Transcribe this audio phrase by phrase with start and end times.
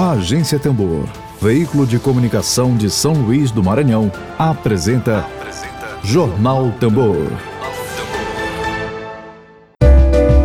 [0.00, 1.08] A Agência Tambor,
[1.42, 7.26] veículo de comunicação de São Luís do Maranhão, apresenta, apresenta Jornal Tambor.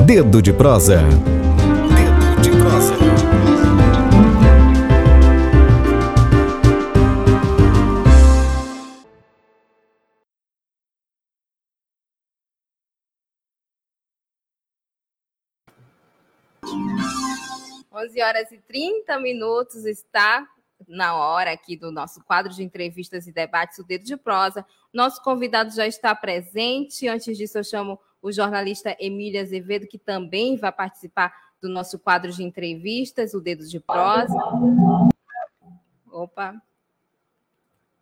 [0.07, 1.01] Dedo de prosa.
[18.03, 20.47] 11 horas e 30 minutos está
[20.87, 24.65] na hora aqui do nosso quadro de entrevistas e debates, o Dedo de Prosa.
[24.91, 27.07] Nosso convidado já está presente.
[27.07, 32.31] Antes disso, eu chamo o jornalista Emília Azevedo, que também vai participar do nosso quadro
[32.31, 34.35] de entrevistas, o Dedo de Prosa.
[36.11, 36.61] Opa!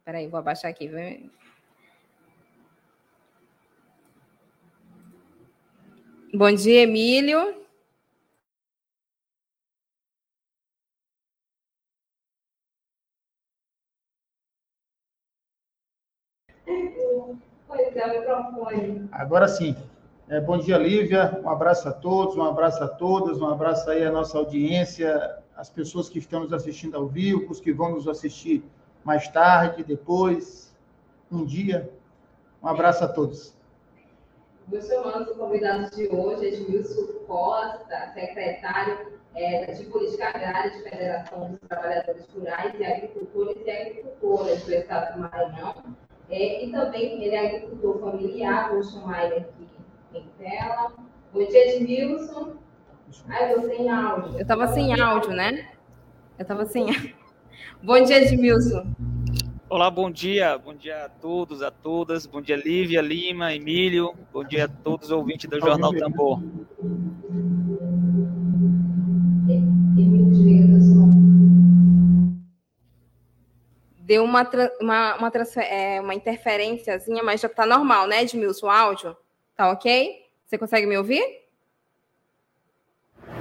[0.03, 0.89] Peraí, vou abaixar aqui.
[6.33, 7.60] Bom dia, Emílio.
[19.11, 19.75] Agora sim.
[20.29, 21.39] É, bom dia, Lívia.
[21.43, 25.69] Um abraço a todos, um abraço a todas, um abraço aí à nossa audiência, as
[25.69, 28.63] pessoas que estão nos assistindo ao vivo, os que vão nos assistir
[29.03, 30.73] mais tarde, depois,
[31.31, 31.91] um dia.
[32.63, 33.53] Um abraço a todos.
[34.67, 41.51] Vou chamando os convidados de hoje, Edmilson Costa, secretário é, de Política Agrária de Federação
[41.51, 45.83] dos Trabalhadores Rurais e Agricultores e Agricultoras do Estado do Maranhão.
[46.32, 49.68] É, e também ele é agricultor familiar, vou chamar ele aqui
[50.15, 50.93] em tela.
[51.34, 52.54] Bom dia, Edmilson.
[53.27, 54.35] Ai, eu sem áudio.
[54.35, 55.70] Eu estava sem áudio, né?
[56.40, 56.85] Eu estava sem
[57.84, 58.88] Bom dia, Edmilson.
[59.70, 60.57] Olá, bom dia.
[60.57, 62.26] Bom dia a todos, a todas.
[62.26, 64.13] Bom dia, Lívia, Lima, Emílio.
[64.31, 66.41] Bom dia a todos os ouvintes do Jornal Tambor.
[74.02, 74.50] Deu uma,
[74.80, 79.16] uma, uma, é, uma interferênciazinha, mas já está normal, né, Edmilson, o áudio?
[79.56, 80.25] Tá ok?
[80.45, 81.41] Você consegue me ouvir?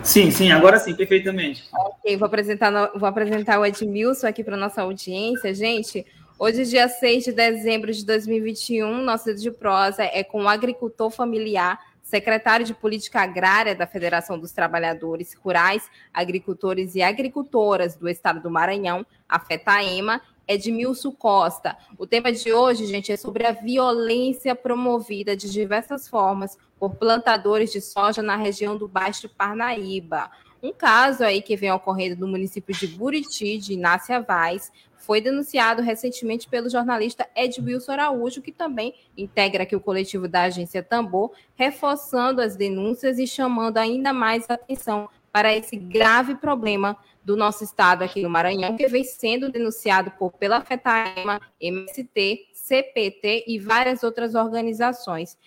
[0.03, 1.69] Sim, sim, agora sim, perfeitamente.
[1.72, 5.53] Ok, vou apresentar, vou apresentar o Edmilson aqui para nossa audiência.
[5.53, 6.06] Gente,
[6.38, 11.78] hoje, dia 6 de dezembro de 2021, nosso de prosa é com o agricultor familiar,
[12.03, 18.50] secretário de Política Agrária da Federação dos Trabalhadores Rurais, Agricultores e Agricultoras do Estado do
[18.50, 20.20] Maranhão, a FETAEMA,
[20.50, 21.77] Edmilson Costa.
[21.97, 27.71] O tema de hoje, gente, é sobre a violência promovida de diversas formas por plantadores
[27.71, 30.28] de soja na região do Baixo Parnaíba.
[30.61, 35.81] Um caso aí que vem ocorrendo no município de Buriti, de Inácia Vaz, foi denunciado
[35.81, 42.43] recentemente pelo jornalista Edmilson Araújo, que também integra aqui o coletivo da agência Tambor, reforçando
[42.43, 46.97] as denúncias e chamando ainda mais atenção para esse grave problema
[47.30, 53.44] do nosso estado aqui no Maranhão, que vem sendo denunciado por, pela FETAEMA, MST, CPT
[53.46, 55.38] e várias outras organizações.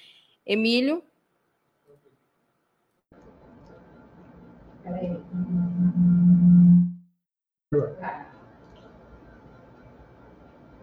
[0.46, 1.04] Emílio?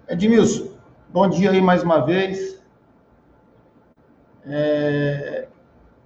[0.06, 0.76] Edmilson,
[1.08, 2.62] bom dia aí mais uma vez.
[4.44, 5.48] É,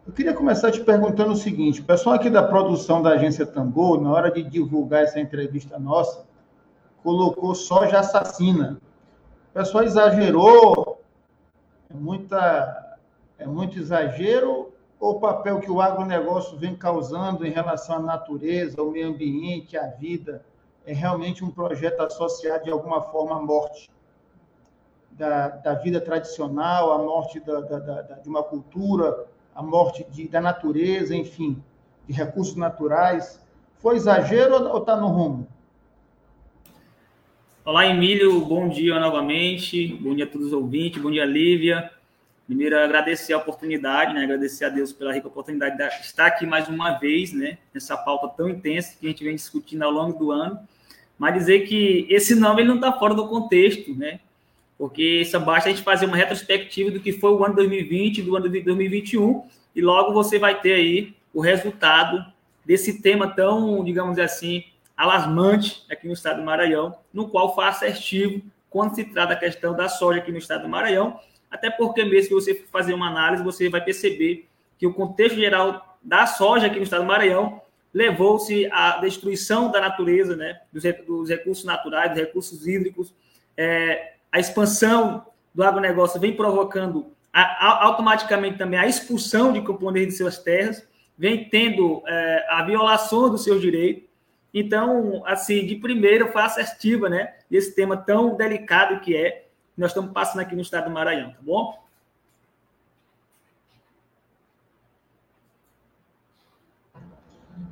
[0.07, 4.01] eu queria começar te perguntando o seguinte: o pessoal aqui da produção da agência Tambor,
[4.01, 6.27] na hora de divulgar essa entrevista nossa,
[7.03, 8.79] colocou soja assassina.
[9.51, 11.01] O pessoal exagerou,
[11.89, 12.99] é, muita,
[13.39, 18.81] é muito exagero, ou o papel que o agronegócio vem causando em relação à natureza,
[18.81, 20.45] ao meio ambiente, à vida,
[20.85, 23.91] é realmente um projeto associado de alguma forma à morte
[25.13, 30.27] da, da vida tradicional, à morte da, da, da de uma cultura a morte de,
[30.27, 31.63] da natureza, enfim,
[32.09, 33.41] de recursos naturais.
[33.79, 35.47] Foi exagero ou está no rumo?
[37.65, 41.91] Olá, Emílio, bom dia novamente, bom dia a todos os ouvintes, bom dia, Lívia.
[42.47, 44.25] Primeiro, agradecer a oportunidade, né?
[44.25, 47.57] agradecer a Deus pela rica oportunidade de estar aqui mais uma vez, né?
[47.73, 50.59] nessa pauta tão intensa que a gente vem discutindo ao longo do ano.
[51.17, 54.19] Mas dizer que esse nome ele não está fora do contexto, né?
[54.85, 58.37] Porque só basta a gente fazer uma retrospectiva do que foi o ano 2020, do
[58.37, 59.43] ano de 2021,
[59.75, 62.23] e logo você vai ter aí o resultado
[62.67, 64.63] desse tema tão, digamos assim,
[64.95, 69.75] alarmante aqui no estado do Maranhão, no qual foi assertivo quando se trata da questão
[69.75, 71.19] da soja aqui no estado do Maranhão,
[71.51, 74.47] até porque mesmo que você fazer uma análise, você vai perceber
[74.79, 77.59] que o contexto geral da soja aqui no estado do Maranhão
[77.91, 83.15] levou-se à destruição da natureza, né, dos, dos recursos naturais, dos recursos hídricos,
[83.57, 90.17] é, a expansão do agronegócio vem provocando a, automaticamente também a expulsão de camponeses de
[90.17, 90.85] suas terras,
[91.17, 94.03] vem tendo é, a violação dos seus direitos.
[94.53, 97.33] Então, assim, de primeira foi assertiva, né?
[97.49, 99.47] Esse tema tão delicado que é,
[99.77, 101.85] nós estamos passando aqui no estado do Maranhão, tá bom?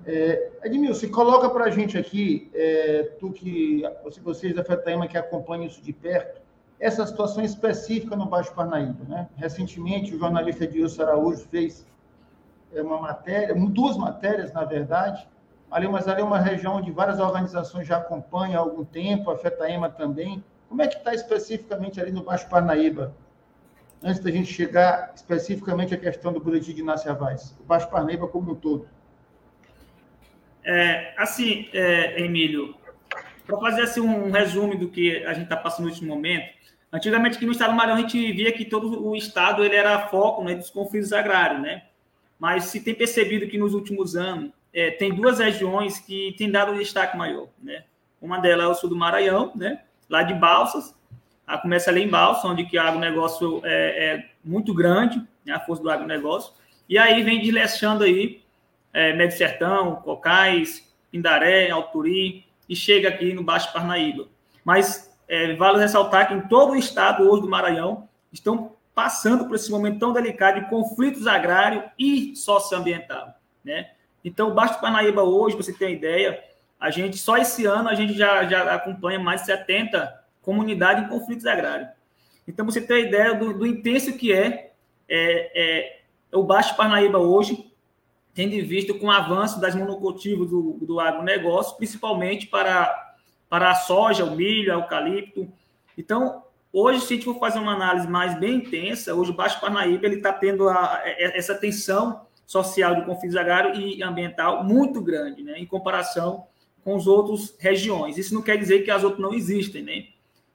[0.06, 3.82] É, Edmilson, coloca para a gente aqui, é, tu que
[4.22, 6.40] vocês da FETAIMA que acompanham isso de perto,
[6.82, 9.04] essa situação específica no Baixo Parnaíba.
[9.08, 9.28] Né?
[9.36, 11.86] Recentemente, o jornalista Edilson Araújo fez
[12.74, 15.26] é, uma matéria, duas matérias, na verdade,
[15.70, 19.38] ali, mas ali é uma região onde várias organizações já acompanham há algum tempo, a
[19.38, 20.42] FETAEMA também.
[20.68, 23.14] Como é que está especificamente ali no Baixo Parnaíba?
[24.02, 28.26] Antes da gente chegar especificamente à questão do boletim de Inácio Vaz, o Baixo Parnaíba
[28.26, 28.88] como um todo.
[30.64, 32.74] É, assim, é, Emílio,
[33.46, 36.61] para fazer assim, um resumo do que a gente está passando neste momento,
[36.92, 40.08] antigamente aqui no estado do Maranhão a gente via que todo o estado ele era
[40.08, 41.84] foco né, dos conflitos agrários, né?
[42.38, 46.76] Mas se tem percebido que nos últimos anos é, tem duas regiões que têm dado
[46.76, 47.84] destaque maior, né?
[48.20, 49.80] Uma delas é o sul do Maranhão, né?
[50.08, 50.94] Lá de Balsas,
[51.46, 55.54] a começa ali em Balsas, onde que o agronegócio é, é muito grande, né?
[55.54, 56.52] a força do agronegócio,
[56.88, 58.42] e aí vem desleixando aí
[58.92, 64.28] é, Médio Sertão, Cocais, Pindaré, Alturi, e chega aqui no Baixo Parnaíba.
[64.64, 69.54] Mas é, vale ressaltar que em todo o estado hoje do Maranhão estão passando por
[69.56, 73.34] esse momento tão delicado de conflitos agrários e socioambiental,
[73.64, 73.92] né?
[74.22, 76.44] Então, o Baixo Parnaíba hoje, para você ter uma ideia,
[76.78, 81.08] a gente, só esse ano, a gente já, já acompanha mais de 70 comunidades em
[81.08, 81.88] conflitos agrários.
[82.46, 84.72] Então, você ter uma ideia do, do intenso que é,
[85.08, 85.96] é,
[86.30, 87.72] é o Baixo Parnaíba hoje,
[88.34, 93.11] tendo visto com o avanço das monocultivos do, do agronegócio, principalmente para,
[93.52, 95.46] para a soja, o milho, o eucalipto.
[95.98, 99.60] Então, hoje, se a gente for fazer uma análise mais bem intensa, hoje o Baixo
[99.60, 105.58] Parnaíba está tendo a, essa tensão social de conflitos agrário e ambiental muito grande, né,
[105.58, 106.46] em comparação
[106.82, 108.16] com as outras regiões.
[108.16, 110.06] Isso não quer dizer que as outras não existem, né?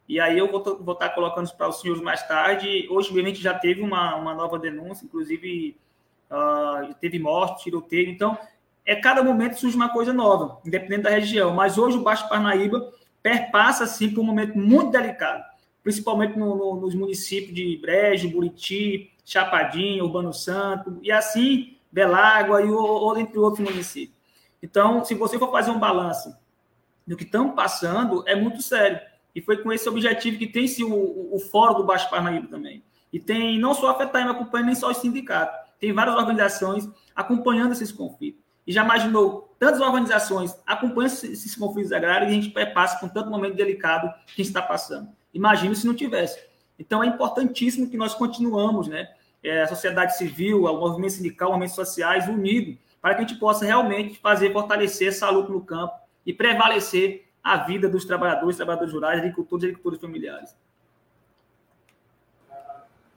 [0.09, 2.87] E aí eu vou, vou estar colocando isso para os senhores mais tarde.
[2.89, 5.77] Hoje, obviamente, já teve uma, uma nova denúncia, inclusive
[6.31, 8.09] uh, teve morte, tiroteio.
[8.09, 8.35] Então,
[8.87, 11.53] é cada momento surge uma coisa nova, independente da região.
[11.53, 12.89] Mas hoje o Baixo Parnaíba
[13.21, 15.43] perpassa, assim, por um momento muito delicado,
[15.83, 22.69] principalmente no, no, nos municípios de Brejo, Buriti, Chapadinho, Urbano Santo, e assim Belágua e
[22.69, 24.15] ou, entre outros municípios.
[24.63, 26.33] Então, se você for fazer um balanço
[27.05, 28.99] do que estamos passando, é muito sério.
[29.35, 32.81] E foi com esse objetivo que tem-se o, o, o, Fórum do Baixo Parnaíba também.
[33.11, 35.57] E tem não só a FETAIMA acompanhando, nem só os sindicatos.
[35.79, 38.46] Tem várias organizações acompanhando esses conflitos.
[38.67, 43.31] E já imaginou tantas organizações acompanhando esses conflitos agrários e a gente passa com tanto
[43.31, 45.09] momento delicado que está passando.
[45.33, 46.37] Imagina se não tivesse.
[46.77, 49.07] Então é importantíssimo que nós continuamos, né?
[49.43, 53.65] é, a sociedade civil, o movimento sindical, movimentos sociais unidos, para que a gente possa
[53.65, 55.93] realmente fazer fortalecer essa luta no campo
[56.25, 60.57] e prevalecer a vida dos trabalhadores, trabalhadores rurais, agricultores e agricultores familiares.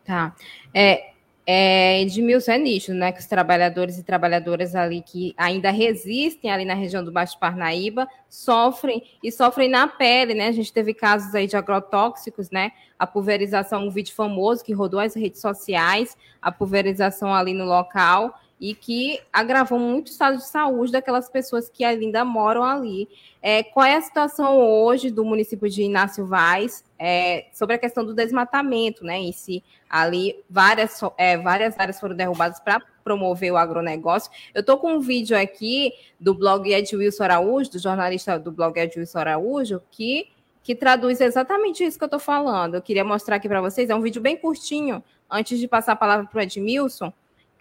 [0.04, 0.34] Tá.
[0.72, 1.12] É,
[1.52, 3.10] é, Edmilson é nicho, né?
[3.10, 8.06] Que os trabalhadores e trabalhadoras ali que ainda resistem ali na região do Baixo Parnaíba
[8.28, 10.46] sofrem e sofrem na pele, né?
[10.46, 12.70] A gente teve casos aí de agrotóxicos, né?
[12.96, 18.32] A pulverização, um vídeo famoso que rodou as redes sociais, a pulverização ali no local
[18.60, 23.08] e que agravou muito o estado de saúde daquelas pessoas que ainda moram ali.
[23.40, 28.04] É, qual é a situação hoje do município de Inácio Vaz é, sobre a questão
[28.04, 29.18] do desmatamento, né?
[29.18, 34.30] Em si, ali várias, é, várias áreas foram derrubadas para promover o agronegócio.
[34.52, 39.20] Eu estou com um vídeo aqui do blog Edwilson Araújo, do jornalista do blog Edwilson
[39.20, 40.28] Araújo, que,
[40.62, 42.74] que traduz exatamente isso que eu estou falando.
[42.74, 45.96] Eu queria mostrar aqui para vocês, é um vídeo bem curtinho, antes de passar a
[45.96, 47.10] palavra para o Edmilson,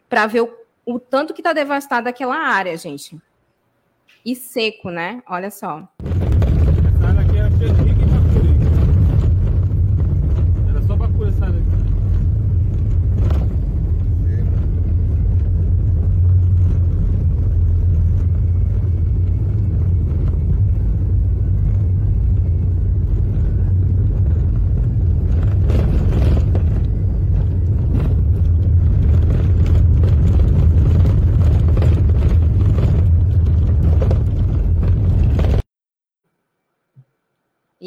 [0.09, 0.58] para ver o
[0.89, 3.19] o tanto que está devastada aquela área, gente.
[4.25, 5.21] E seco, né?
[5.27, 5.87] Olha só.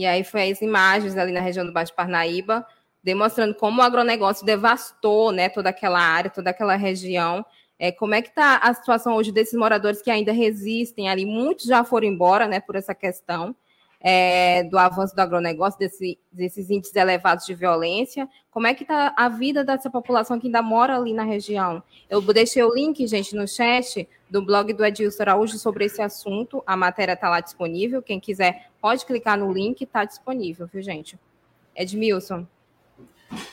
[0.03, 2.67] E aí foi as imagens ali na região do Baixo Parnaíba,
[3.05, 7.47] demonstrando como o agronegócio devastou né, toda aquela área, toda aquela região.
[7.79, 11.25] É, como é que está a situação hoje desses moradores que ainda resistem ali?
[11.25, 13.55] Muitos já foram embora né, por essa questão.
[14.03, 18.29] É, do avanço do agronegócio, desse, desses índices elevados de violência.
[18.51, 21.83] Como é que está a vida dessa população que ainda mora ali na região?
[22.11, 26.63] Eu deixei o link, gente, no chat do blog do Edilson Araújo sobre esse assunto.
[26.67, 28.03] A matéria está lá disponível.
[28.03, 31.17] Quem quiser pode clicar no link, está disponível, viu, gente?
[31.77, 32.45] Edmilson.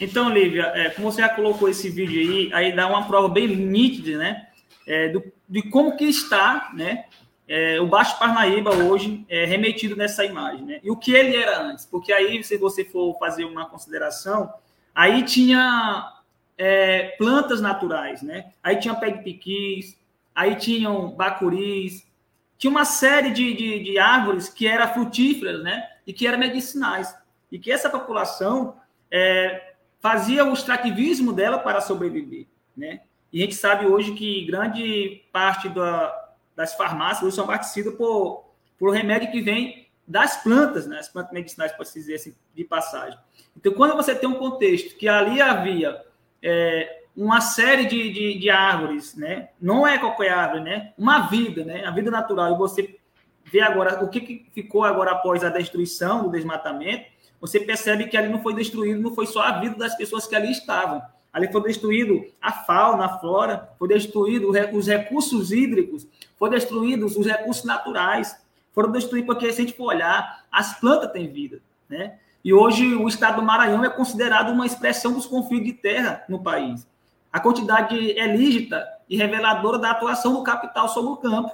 [0.01, 3.47] Então, Lívia, é, como você já colocou esse vídeo aí, aí dá uma prova bem
[3.47, 4.47] nítida, né?
[4.85, 7.05] É, do, de como que está, né?
[7.51, 10.79] É, o Baixo Parnaíba hoje é remetido nessa imagem, né?
[10.83, 11.83] E o que ele era antes?
[11.83, 14.53] Porque aí, se você for fazer uma consideração,
[14.93, 16.13] aí tinha
[16.55, 18.51] é, plantas naturais, né?
[18.61, 19.99] Aí tinha pé de piquis,
[20.35, 22.07] aí tinham bacuris,
[22.55, 25.89] tinha uma série de, de, de árvores que eram frutíferas, né?
[26.05, 27.17] E que eram medicinais.
[27.51, 28.75] E que essa população
[29.09, 32.45] é, fazia o extrativismo dela para sobreviver,
[32.77, 33.01] né?
[33.33, 36.28] E a gente sabe hoje que grande parte da,
[36.59, 38.43] das farmácias são abastecidas por,
[38.77, 40.99] por remédio que vem das plantas, né?
[40.99, 43.17] As plantas medicinais, pode dizer assim, de passagem.
[43.55, 46.03] Então, quando você tem um contexto que ali havia
[46.43, 49.51] é, uma série de, de, de, árvores, né?
[49.61, 50.91] Não é qualquer árvore, né?
[50.97, 51.85] Uma vida, né?
[51.85, 52.53] A vida natural.
[52.53, 52.99] E você
[53.45, 57.05] vê agora o que, que ficou agora após a destruição do desmatamento,
[57.39, 60.35] você percebe que ali não foi destruído, não foi só a vida das pessoas que
[60.35, 61.01] ali estavam.
[61.31, 66.07] Ali foi destruído a fauna, a flora, foi destruído os recursos hídricos,
[66.37, 68.35] foi destruídos os recursos naturais,
[68.73, 72.17] foram destruídos porque se a gente for olhar, as plantas têm vida, né?
[72.43, 76.41] E hoje o estado do Maranhão é considerado uma expressão dos conflitos de terra no
[76.41, 76.87] país.
[77.31, 81.51] A quantidade é lígita e reveladora da atuação do capital sobre o campo,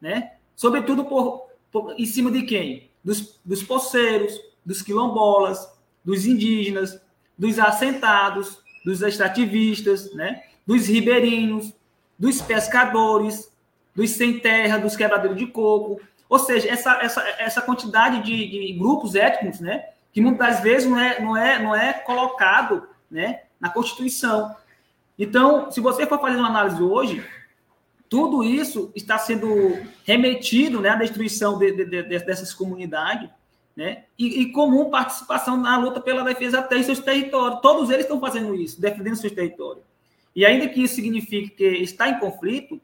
[0.00, 0.32] né?
[0.54, 2.90] Sobretudo por, por em cima de quem?
[3.02, 5.72] Dos, dos poceiros, dos quilombolas,
[6.04, 7.00] dos indígenas,
[7.36, 10.44] dos assentados, dos extrativistas, né?
[10.64, 11.74] dos ribeirinhos,
[12.16, 13.52] dos pescadores,
[13.92, 16.00] dos sem terra, dos quebradeiros de coco.
[16.28, 19.86] Ou seja, essa, essa, essa quantidade de, de grupos étnicos, né?
[20.12, 23.40] que muitas vezes não é, não é, não é colocado né?
[23.58, 24.54] na Constituição.
[25.18, 27.26] Então, se você for fazer uma análise hoje,
[28.08, 33.28] tudo isso está sendo remetido né, à destruição de, de, de, dessas comunidades
[33.76, 34.04] né?
[34.18, 37.60] E, e, comum participação na luta pela defesa até em seus territórios.
[37.60, 39.84] Todos eles estão fazendo isso, defendendo seus territórios.
[40.34, 42.80] E ainda que isso signifique que está em conflito,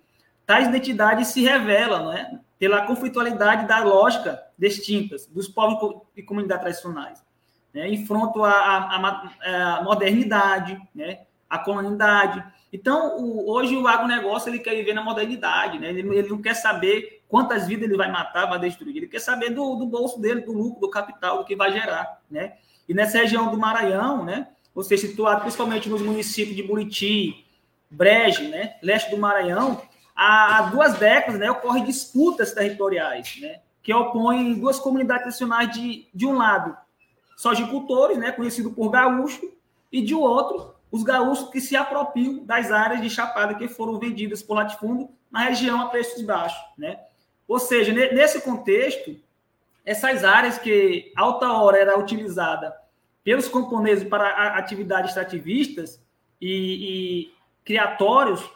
[0.47, 2.41] tais identidades se revelam né?
[2.59, 7.25] pela conflitualidade da lógica distintas dos povos e comunidades tradicionais.
[7.73, 7.89] Né?
[7.89, 11.21] Enfronto a, a, a modernidade, né?
[11.49, 12.45] a colonialidade.
[12.73, 15.91] Então, o, hoje o agronegócio ele quer viver na modernidade, né?
[15.91, 18.97] ele, ele não quer saber quantas vidas ele vai matar, vai destruir.
[18.97, 22.21] Ele quer saber do, do bolso dele, do lucro, do capital, do que vai gerar,
[22.31, 22.55] né?
[22.89, 24.49] E nessa região do Maranhão, né?
[24.83, 27.47] Seja, situado principalmente nos municípios de Buriti,
[27.91, 28.77] Breje, né?
[28.83, 29.81] Leste do Maranhão,
[30.17, 31.51] há, há duas décadas, né?
[31.51, 33.61] Ocorrem disputas territoriais, né?
[33.83, 36.77] Que opõem duas comunidades tradicionais de, de um lado,
[37.37, 38.33] sojicultores, né?
[38.33, 39.51] Conhecido por gaúcho,
[39.91, 44.43] e de outro, os gaúchos que se apropriam das áreas de chapada que foram vendidas
[44.43, 47.01] por latifúndio na região a preços baixos, né?
[47.49, 49.17] Ou seja, nesse contexto,
[49.85, 52.77] essas áreas que alta hora era utilizada
[53.25, 56.01] pelos camponeses para atividades extrativistas
[56.41, 57.35] e, e
[57.65, 58.49] criatórios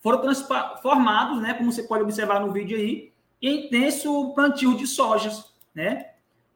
[0.00, 5.54] foram transformados, né, como você pode observar no vídeo aí, em intenso plantio de sojas,
[5.74, 6.10] né?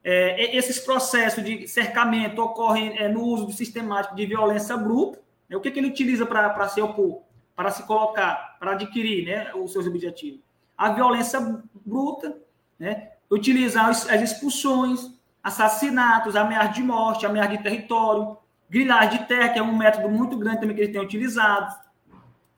[0.05, 5.21] É, esses processos de cercamento ocorrem é, no uso sistemático de violência bruta.
[5.49, 5.57] Né?
[5.57, 7.23] O que, que ele utiliza para se opor,
[7.57, 10.49] para se colocar, para adquirir né, os seus objetivos?
[10.79, 11.41] a violência
[11.85, 12.39] bruta,
[12.79, 13.11] né?
[13.29, 15.13] utilizar as expulsões,
[15.43, 18.39] assassinatos, ameaças de morte, ameaça de território,
[18.71, 21.75] grilagem de terra, que é um método muito grande também que eles têm utilizado.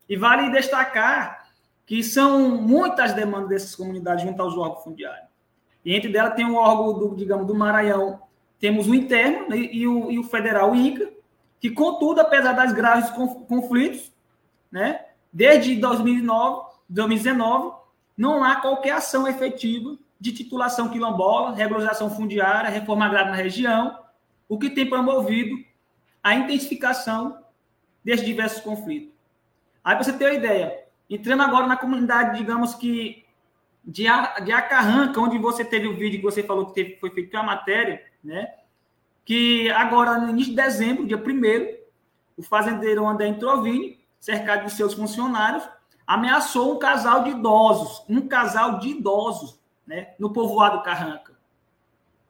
[0.07, 1.49] E vale destacar
[1.85, 5.27] que são muitas demandas dessas comunidades junto aos órgãos fundiários.
[5.83, 8.21] E entre delas tem o órgão, do, digamos, do Maranhão,
[8.59, 11.11] temos o interno né, e, o, e o federal, o INCA,
[11.61, 13.11] que, contudo, apesar das graves
[13.47, 14.11] conflitos,
[14.71, 17.75] né, desde 2009, 2019,
[18.17, 23.97] não há qualquer ação efetiva de titulação quilombola, regularização fundiária, reforma agrária na região,
[24.49, 25.55] o que tem promovido
[26.23, 27.43] a intensificação
[28.03, 29.13] desses diversos conflitos.
[29.83, 33.23] Aí você tem uma ideia, entrando agora na comunidade, digamos que
[33.83, 37.43] de, Acarranca, onde você teve o vídeo que você falou que teve, foi feito a
[37.43, 38.51] matéria, né?
[39.23, 41.81] Que agora, no início de dezembro, dia 1
[42.37, 45.63] o fazendeiro André Introvini, cercado de seus funcionários,
[46.05, 51.33] ameaçou um casal de idosos, um casal de idosos, né, no povoado Carranca,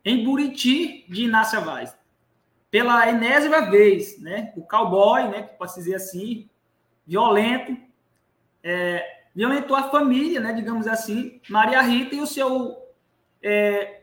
[0.04, 1.96] em Buriti de Inácia Vaz.
[2.70, 6.50] Pela enésima vez, né, o cowboy, né, que pode dizer assim,
[7.06, 7.76] violento,
[8.64, 12.78] é, violentou a família, né, digamos assim, Maria Rita e o seu
[13.42, 14.01] é,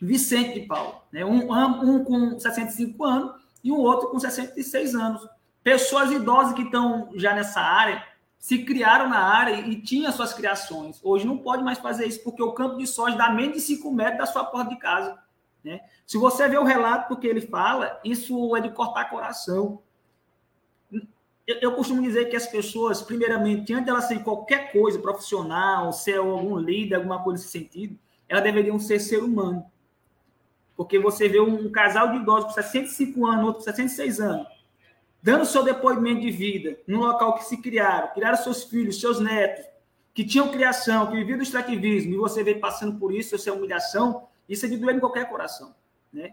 [0.00, 1.02] Vicente de Paulo.
[1.12, 1.24] Né?
[1.24, 5.28] Um, um com 65 anos e um outro com 66 anos.
[5.62, 8.04] Pessoas idosas que estão já nessa área,
[8.38, 11.00] se criaram na área e tinham suas criações.
[11.02, 13.90] Hoje não pode mais fazer isso, porque o campo de soja dá menos de 5
[13.92, 15.18] metros da sua porta de casa.
[15.64, 15.80] Né?
[16.06, 19.82] Se você ver o relato do que ele fala, isso é de cortar coração.
[20.92, 25.92] Eu, eu costumo dizer que as pessoas, primeiramente, antes de elas serem qualquer coisa profissional,
[25.92, 29.64] ser algum líder, alguma coisa nesse sentido, elas deveriam ser ser humano.
[30.78, 34.46] Porque você vê um, um casal de idosos com 65 anos, outro com 66 anos,
[35.20, 39.66] dando seu depoimento de vida no local que se criaram, criaram seus filhos, seus netos,
[40.14, 44.28] que tinham criação, que viviam do extrativismo, e você vê passando por isso, essa humilhação,
[44.48, 45.74] isso é de doer em qualquer coração.
[46.12, 46.32] Né?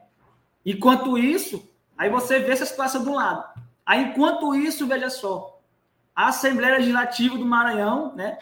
[0.63, 3.59] Enquanto isso, aí você vê essa situação do lado.
[3.83, 5.59] Aí, enquanto isso, veja só,
[6.15, 8.37] a Assembleia Legislativa do Maranhão né,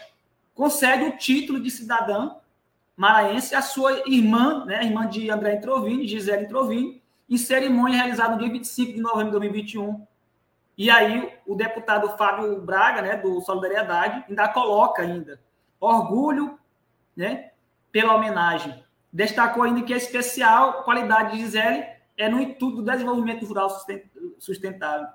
[0.53, 2.35] concede o título de cidadã
[2.95, 8.39] maranhense à sua irmã, né, irmã de André Introvini, Gisele Introvini, em cerimônia realizada no
[8.39, 10.05] dia 25 de novembro de 2021.
[10.77, 15.39] E aí o deputado Fábio Braga, né, do Solidariedade, ainda coloca ainda
[15.79, 16.57] orgulho,
[17.15, 17.51] né,
[17.91, 18.83] pela homenagem.
[19.11, 21.85] Destacou ainda que a especial qualidade de Gisele
[22.17, 23.69] é no intuito do desenvolvimento rural
[24.39, 25.07] sustentável.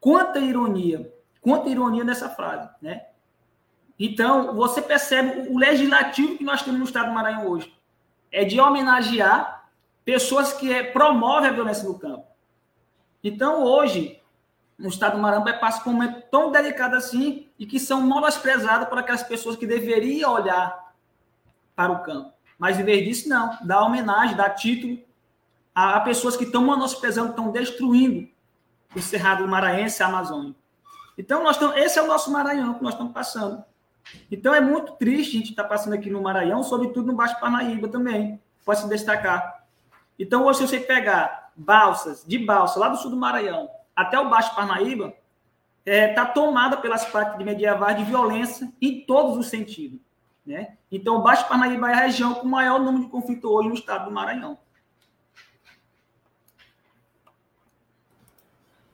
[0.00, 3.06] Quanta ironia, quanta ironia nessa frase, né?
[4.04, 7.72] Então, você percebe o legislativo que nós temos no estado do Maranhão hoje.
[8.32, 9.70] É de homenagear
[10.04, 12.26] pessoas que é, promovem a violência no campo.
[13.22, 14.20] Então, hoje,
[14.76, 18.02] no estado do Maranhão, é passa por um momento tão delicado assim e que são
[18.02, 20.92] menosprezadas por aquelas pessoas que deveriam olhar
[21.76, 22.32] para o campo.
[22.58, 23.56] Mas, em vez disso, não.
[23.62, 24.98] Dá homenagem, dá título
[25.72, 28.28] a, a pessoas que estão menosprezando, estão destruindo
[28.96, 30.56] o Cerrado Maranhense e a Amazônia.
[31.16, 33.64] Então, nós estamos, esse é o nosso Maranhão que nós estamos passando.
[34.30, 37.38] Então é muito triste a gente estar tá passando aqui no Maranhão, sobretudo no Baixo
[37.40, 39.62] Parnaíba também, pode se destacar.
[40.18, 44.28] Então, hoje, se você pegar balsas, de balsa, lá do sul do Maranhão, até o
[44.28, 45.14] Baixo Parnaíba,
[45.84, 49.98] está é, tá tomada pelas práticas medievais de violência em todos os sentidos.
[50.46, 50.76] Né?
[50.90, 53.74] Então, o Baixo Parnaíba é a região com o maior número de conflito hoje no
[53.74, 54.58] estado do Maranhão.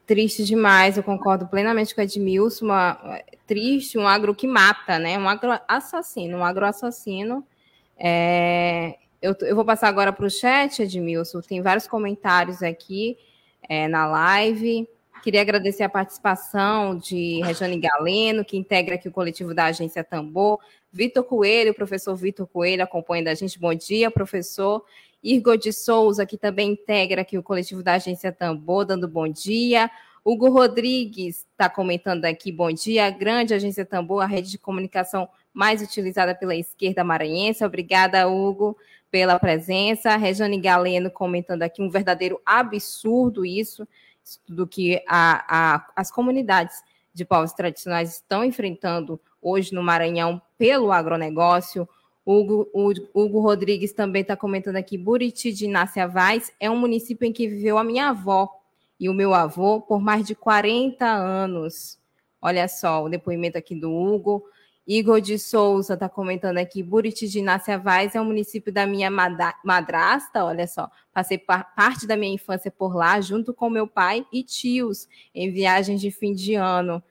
[0.08, 2.64] Triste demais, eu concordo plenamente com a Edmilson.
[2.64, 5.18] Uma, triste, um agro que mata, né?
[5.18, 7.46] Um agro assassino, um agro assassino.
[7.94, 11.42] É, eu, eu, vou passar agora para o chat, Edmilson.
[11.42, 13.18] Tem vários comentários aqui
[13.68, 14.88] é, na live.
[15.22, 20.58] Queria agradecer a participação de Rejane Galeno, que integra aqui o coletivo da Agência Tambor.
[20.90, 23.58] Vitor Coelho, o professor Vitor Coelho, acompanha a gente.
[23.58, 24.82] Bom dia, professor.
[25.22, 29.90] Irgo de Souza, que também integra aqui o coletivo da Agência Tambor, dando bom dia.
[30.24, 33.08] Hugo Rodrigues está comentando aqui, bom dia.
[33.10, 37.64] Grande Agência Tambor, a rede de comunicação mais utilizada pela esquerda maranhense.
[37.64, 38.76] Obrigada, Hugo,
[39.10, 40.16] pela presença.
[40.16, 43.88] Rejane Galeno comentando aqui, um verdadeiro absurdo isso,
[44.46, 46.76] do que a, a, as comunidades
[47.14, 51.88] de povos tradicionais estão enfrentando hoje no Maranhão pelo agronegócio.
[52.30, 52.68] Hugo,
[53.14, 57.48] Hugo Rodrigues também está comentando aqui: Buriti de Inácia Vaz é um município em que
[57.48, 58.50] viveu a minha avó
[59.00, 61.98] e o meu avô por mais de 40 anos.
[62.42, 64.44] Olha só o depoimento aqui do Hugo.
[64.86, 69.10] Igor de Souza está comentando aqui: Buriti de Inácia Vaz é um município da minha
[69.64, 70.44] madrasta.
[70.44, 75.08] Olha só, passei parte da minha infância por lá, junto com meu pai e tios,
[75.34, 77.02] em viagens de fim de ano.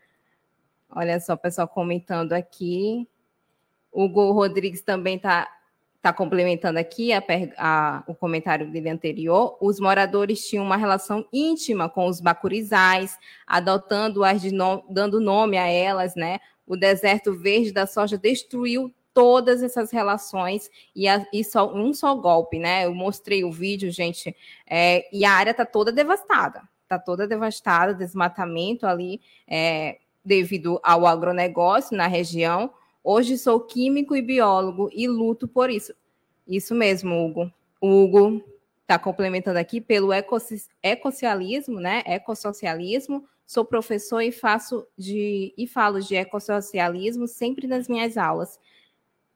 [0.91, 3.07] Olha só o pessoal comentando aqui.
[3.97, 5.47] Hugo Rodrigues também está
[6.01, 7.23] tá complementando aqui a,
[7.57, 9.57] a, o comentário dele anterior.
[9.59, 16.15] Os moradores tinham uma relação íntima com os bacurizais, adotando-as, no, dando nome a elas,
[16.15, 16.39] né?
[16.65, 22.13] O deserto verde da soja destruiu todas essas relações e, a, e só um só
[22.13, 22.85] golpe, né?
[22.85, 24.35] Eu mostrei o vídeo, gente,
[24.69, 31.07] é, e a área está toda devastada, está toda devastada, desmatamento ali é, devido ao
[31.07, 32.71] agronegócio na região.
[33.09, 35.93] Hoje sou químico e biólogo e luto por isso.
[36.45, 37.49] Isso mesmo, Hugo.
[37.79, 38.43] O Hugo
[38.81, 42.03] está complementando aqui pelo ecossocialismo, né?
[42.05, 43.23] Ecossocialismo.
[43.45, 48.59] Sou professor e faço de e falo de ecossocialismo sempre nas minhas aulas.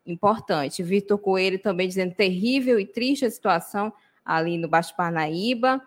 [0.06, 0.84] Importante.
[0.84, 3.94] Vitor Coelho também dizendo terrível e triste a situação
[4.26, 5.82] ali no Baixo Parnaíba.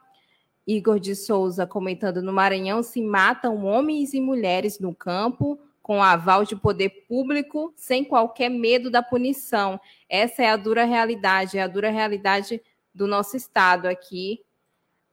[0.67, 6.47] Igor de Souza comentando no Maranhão se matam homens e mulheres no campo com aval
[6.47, 9.79] de poder público, sem qualquer medo da punição.
[10.09, 12.59] Essa é a dura realidade, é a dura realidade
[12.95, 14.41] do nosso Estado aqui.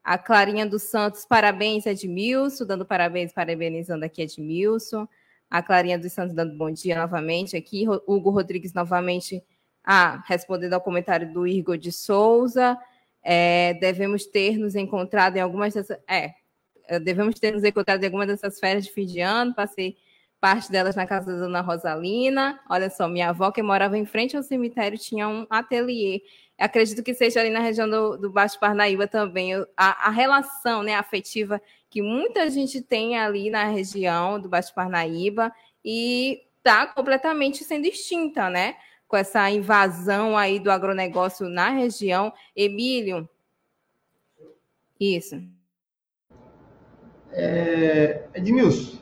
[0.01, 5.05] A Clarinha dos Santos, parabéns, Edmilson, dando parabéns, parabenizando aqui Edmilson.
[5.49, 7.85] A Clarinha dos Santos dando bom dia novamente aqui.
[8.07, 9.43] Hugo Rodrigues novamente
[9.83, 12.79] ah, respondendo ao comentário do Igor de Souza.
[13.21, 15.99] É, devemos ter nos encontrado em algumas dessas.
[16.07, 16.33] É,
[17.01, 19.53] devemos ter nos encontrado em algumas dessas férias de fim de ano.
[19.53, 19.97] Passei
[20.41, 22.59] parte delas na casa da dona Rosalina.
[22.67, 26.23] Olha só, minha avó, que morava em frente ao cemitério, tinha um ateliê.
[26.57, 29.53] Acredito que seja ali na região do, do Baixo Parnaíba também.
[29.77, 35.53] A, a, relação né, afetiva que muita gente tem ali na região do Baixo Parnaíba
[35.85, 38.75] e está completamente sendo extinta, né?
[39.07, 42.33] Com essa invasão aí do agronegócio na região.
[42.55, 43.29] Emílio.
[44.99, 45.41] Isso.
[47.31, 49.01] É, Edmilson,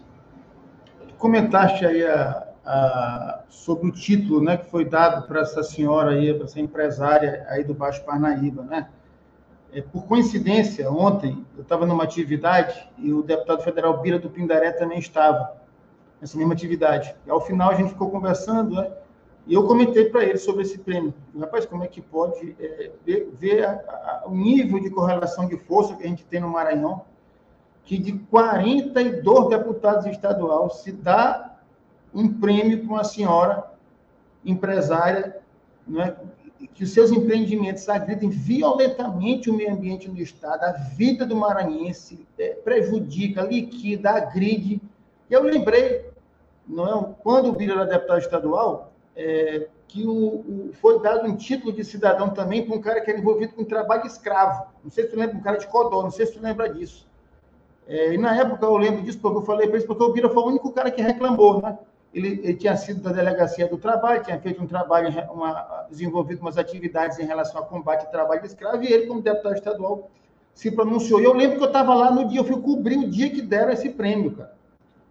[1.20, 6.34] comentaste aí a, a, sobre o título né, que foi dado para essa senhora aí,
[6.34, 8.90] para essa empresária aí do Baixo Parnaíba, né?
[9.72, 14.72] É, por coincidência, ontem eu estava numa atividade e o deputado federal Bira do Pindaré
[14.72, 15.54] também estava
[16.20, 17.14] nessa mesma atividade.
[17.28, 18.92] E ao final a gente ficou conversando, né?
[19.46, 21.14] E eu comentei para ele sobre esse prêmio.
[21.40, 25.58] Rapaz, como é que pode é, ver, ver a, a, o nível de correlação de
[25.58, 27.04] força que a gente tem no Maranhão
[27.90, 31.58] que de 42 deputados estaduais se dá
[32.14, 33.66] um prêmio para uma senhora
[34.46, 35.38] empresária,
[35.98, 36.16] é,
[36.76, 42.28] que os seus empreendimentos agridem violentamente o meio ambiente no estado, a vida do maranhense,
[42.38, 44.80] é, prejudica, liquida, agride.
[45.28, 46.12] Eu lembrei,
[46.68, 51.36] não é, quando o Bira era deputado estadual, é, que o, o, foi dado um
[51.36, 54.68] título de cidadão também para um cara que era envolvido com trabalho escravo.
[54.84, 57.09] Não sei se tu lembra, um cara de Codó, não sei se tu lembra disso.
[57.90, 60.30] É, e na época eu lembro disso porque eu falei para ele, porque o Bira
[60.30, 61.76] foi o único cara que reclamou, né?
[62.14, 66.58] Ele, ele, tinha sido da delegacia do trabalho, tinha feito um trabalho, uma, desenvolvido umas
[66.58, 70.10] atividades em relação ao combate ao trabalho escravo, e ele, como deputado estadual,
[70.54, 71.20] se pronunciou.
[71.20, 73.42] E eu lembro que eu estava lá no dia, eu fui cobrir o dia que
[73.42, 74.54] deram esse prêmio, cara.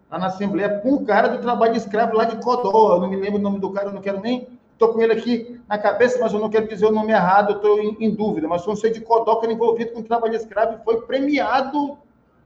[0.09, 2.95] Lá na Assembleia, com o cara do trabalho escravo lá de Codó.
[2.95, 4.47] Eu não me lembro o nome do cara, eu não quero nem.
[4.73, 7.55] Estou com ele aqui na cabeça, mas eu não quero dizer o nome errado, eu
[7.57, 8.47] estou em, em, dúvida.
[8.47, 11.97] Mas foi um ser de Codó que era envolvido com trabalho escravo e foi premiado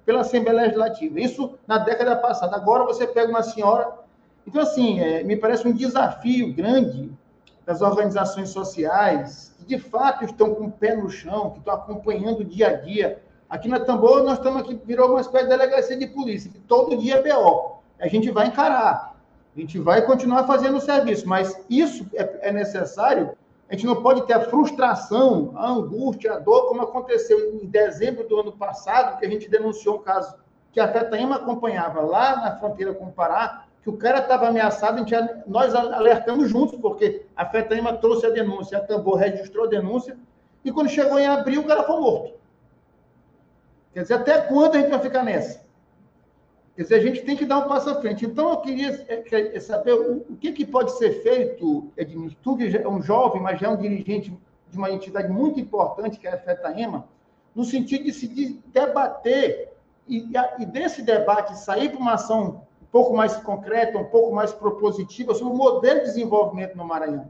[0.06, 1.20] pela Assembleia Legislativa.
[1.20, 2.56] Isso na década passada.
[2.56, 3.92] Agora você pega uma senhora.
[4.46, 7.12] Então, assim, é, me parece um desafio grande
[7.66, 12.42] das organizações sociais, que de fato estão com o pé no chão, que estão acompanhando
[12.42, 13.22] o dia a dia.
[13.50, 16.98] Aqui na Tambor, nós estamos aqui, virou uma espécie de delegacia de polícia, que todo
[16.98, 17.78] dia é BO.
[18.00, 19.16] A gente vai encarar,
[19.56, 23.32] a gente vai continuar fazendo o serviço, mas isso é, é necessário
[23.74, 28.24] a gente não pode ter a frustração, a angústia, a dor, como aconteceu em dezembro
[28.28, 30.36] do ano passado, que a gente denunciou um caso
[30.72, 34.98] que a FETAIMA acompanhava lá na fronteira com o Pará, que o cara estava ameaçado,
[34.98, 35.16] a gente,
[35.48, 40.20] nós alertamos juntos, porque a FETAIMA trouxe a denúncia, a Tambor registrou a denúncia,
[40.64, 42.36] e quando chegou em abril, o cara foi morto.
[43.92, 45.63] Quer dizer, até quando a gente vai ficar nessa?
[46.76, 48.26] Quer dizer, a gente tem que dar um passo à frente.
[48.26, 52.88] Então, eu queria é, saber o que, que pode ser feito, Edmilson, tu que é
[52.88, 54.36] um jovem, mas já é um dirigente
[54.70, 57.08] de uma entidade muito importante, que é a FETAEMA,
[57.54, 59.72] no sentido de se debater
[60.08, 60.26] e,
[60.58, 65.36] e desse debate sair para uma ação um pouco mais concreta, um pouco mais propositiva
[65.36, 67.30] sobre o modelo de desenvolvimento no Maranhão.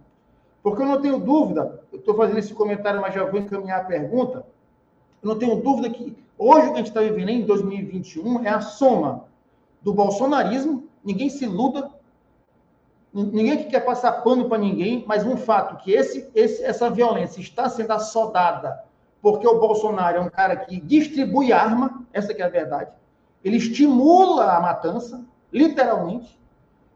[0.61, 3.83] Porque eu não tenho dúvida, eu estou fazendo esse comentário, mas já vou encaminhar a
[3.83, 4.45] pergunta,
[5.21, 8.49] eu não tenho dúvida que hoje o que a gente está vivendo em 2021 é
[8.49, 9.32] a soma
[9.83, 11.91] do bolsonarismo, ninguém se iluda,
[13.13, 17.41] ninguém que quer passar pano para ninguém, mas um fato que esse, esse, essa violência
[17.41, 18.83] está sendo assodada
[19.23, 22.91] porque o Bolsonaro é um cara que distribui arma, essa que é a verdade.
[23.41, 26.37] Ele estimula a matança, literalmente.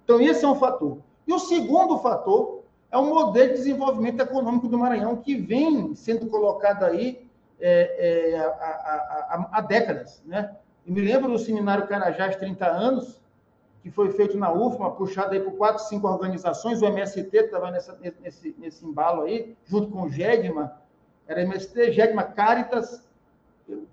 [0.03, 0.97] Então, esse é um fator.
[1.25, 6.27] E o segundo fator é o modelo de desenvolvimento econômico do Maranhão, que vem sendo
[6.27, 7.25] colocado aí
[7.61, 10.21] é, é, há, há, há, décadas.
[10.25, 10.53] Né?
[10.87, 13.21] E me lembro do seminário Carajás 30 anos,
[13.83, 18.55] que foi feito na UFMA, puxado aí por quatro, cinco organizações, o MST estava nesse,
[18.57, 20.79] nesse embalo aí, junto com o GEDMA,
[21.27, 23.05] era MST, GEDMA, Caritas,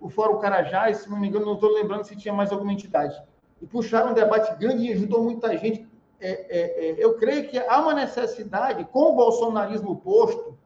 [0.00, 3.20] o Fórum Carajás, se não me engano, não estou lembrando se tinha mais alguma entidade.
[3.60, 5.84] E puxaram um debate grande e ajudou muita gente.
[6.20, 10.56] É, é, é, eu creio que há uma necessidade, com o bolsonarismo posto,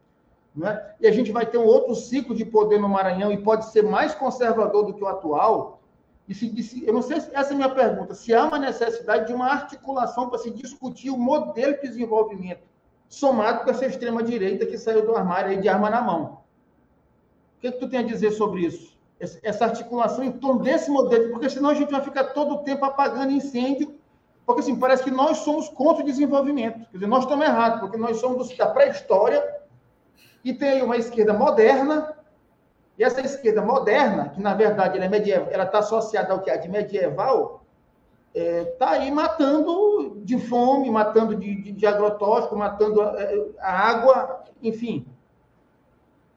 [0.54, 3.64] né, e a gente vai ter um outro ciclo de poder no Maranhão e pode
[3.70, 5.77] ser mais conservador do que o atual,
[6.28, 8.58] e se, se, eu não sei se essa é a minha pergunta, se há uma
[8.58, 12.60] necessidade de uma articulação para se discutir o modelo de desenvolvimento,
[13.08, 16.42] somado com essa extrema-direita que saiu do armário aí de arma na mão.
[17.56, 18.98] O que, é que tu tem a dizer sobre isso?
[19.18, 22.84] Essa articulação em torno desse modelo, porque senão a gente vai ficar todo o tempo
[22.84, 23.98] apagando incêndio,
[24.44, 26.86] porque assim, parece que nós somos contra o desenvolvimento.
[26.90, 29.42] Quer dizer, nós estamos errados, porque nós somos da pré-história
[30.44, 32.14] e tem uma esquerda moderna
[32.98, 36.68] e essa esquerda moderna, que na verdade ela é está associada ao que é de
[36.68, 37.64] medieval,
[38.34, 43.16] está é, tá aí matando de fome, matando de, de, de agrotóxico, matando a,
[43.60, 45.06] a, água, enfim.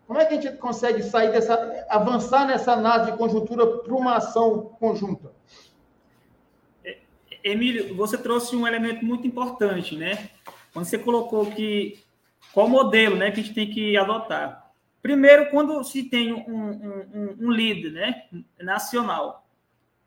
[0.06, 4.17] Como é que a gente consegue sair dessa, avançar nessa análise de conjuntura para uma
[4.17, 5.32] ação conjunta?
[7.43, 10.30] Emílio, você trouxe um elemento muito importante, né?
[10.71, 12.00] Quando você colocou que
[12.54, 14.61] qual modelo, né, que a gente tem que adotar.
[15.01, 18.23] Primeiro, quando se tem um, um, um líder, né,
[18.59, 19.47] nacional,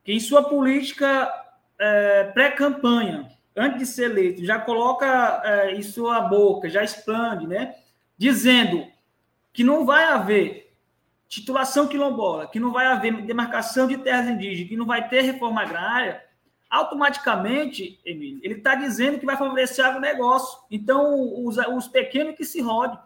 [0.04, 1.32] que em sua política
[1.78, 7.74] é, pré-campanha, antes de ser eleito, já coloca é, em sua boca, já expande, né,
[8.16, 8.86] dizendo
[9.52, 10.72] que não vai haver
[11.28, 15.62] titulação quilombola, que não vai haver demarcação de terras indígenas, que não vai ter reforma
[15.62, 16.22] agrária,
[16.70, 20.58] automaticamente, Emílio, ele está dizendo que vai favorecer agronegócio.
[20.70, 22.98] Então, os, os pequenos que se rodem.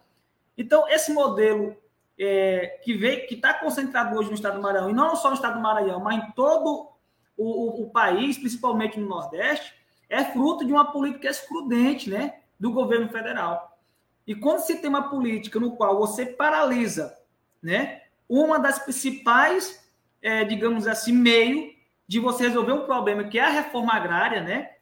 [0.59, 1.77] Então, esse modelo
[2.19, 5.37] é, que vem, que está concentrado hoje no estado do Maranhão, e não só no
[5.37, 6.91] estado do Maranhão, mas em todo
[7.37, 9.73] o, o, o país, principalmente no Nordeste,
[10.09, 13.79] é fruto de uma política excludente né, do governo federal.
[14.27, 17.17] E quando se tem uma política no qual você paralisa
[17.63, 19.89] né, uma das principais,
[20.21, 21.73] é, digamos assim, meio
[22.07, 24.73] de você resolver um problema que é a reforma agrária, né?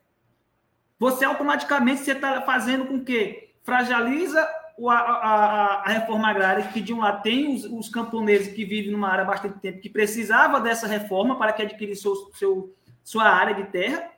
[0.99, 4.49] Você automaticamente está fazendo com que fragiliza
[4.89, 8.93] a, a, a, reforma agrária, que de um lado tem os, os, camponeses que vivem
[8.93, 13.25] numa área há bastante tempo, que precisava dessa reforma para que adquirisse seu, seu, sua
[13.25, 14.11] área de terra.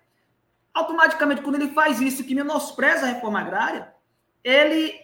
[0.75, 3.94] Automaticamente, quando ele faz isso, que menospreza a reforma agrária,
[4.42, 4.94] ele,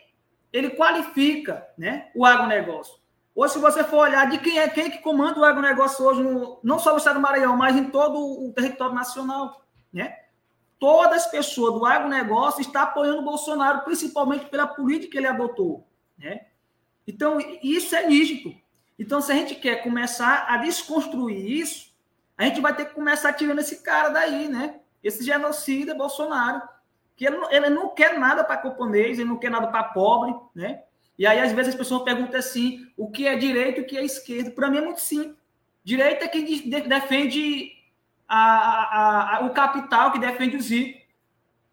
[0.53, 2.95] ele qualifica né, o agronegócio.
[3.35, 6.23] Hoje, se você for olhar de quem é quem é que comanda o agronegócio hoje,
[6.23, 10.17] no, não só no estado do Maranhão, mas em todo o território nacional, né?
[10.85, 15.89] Todas as pessoas do agronegócio estão apoiando o Bolsonaro, principalmente pela política que ele adotou,
[16.19, 16.43] né?
[17.09, 18.55] Então, isso é nítido.
[18.99, 21.91] Então, se a gente quer começar a desconstruir isso,
[22.37, 24.79] a gente vai ter que começar tirando esse cara daí, né?
[25.03, 26.61] Esse genocida Bolsonaro,
[27.17, 30.83] que ele, ele não quer nada para camponês, ele não quer nada para pobre, né?
[31.19, 33.97] E aí, às vezes, as pessoas perguntam assim: o que é direito e o que
[33.97, 34.51] é esquerda?
[34.51, 35.39] Para mim é muito simples.
[35.83, 37.73] Direito é quem defende
[38.29, 41.03] a, a, a, o capital, que defende os ricos.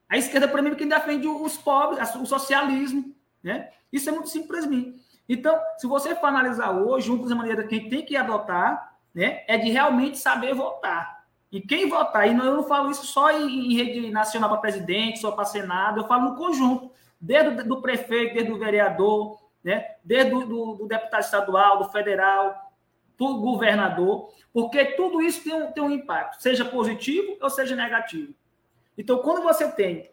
[0.10, 3.16] A esquerda, para mim, é quem defende os pobres, o socialismo.
[3.42, 3.70] Né?
[3.92, 5.00] Isso é muito simples para mim.
[5.28, 8.98] Então, se você for analisar hoje, uma das maneiras que a gente tem que adotar
[9.16, 11.22] né, é de realmente saber votar.
[11.52, 15.20] E quem votar, e eu não falo isso só em, em rede nacional para presidente,
[15.20, 19.96] só para Senado, eu falo no conjunto desde do prefeito, desde o vereador, né?
[20.04, 22.71] desde do, do, do deputado estadual, do federal,
[23.22, 28.34] do governador, porque tudo isso tem um, tem um impacto, seja positivo ou seja negativo.
[28.98, 30.10] Então, quando você tem,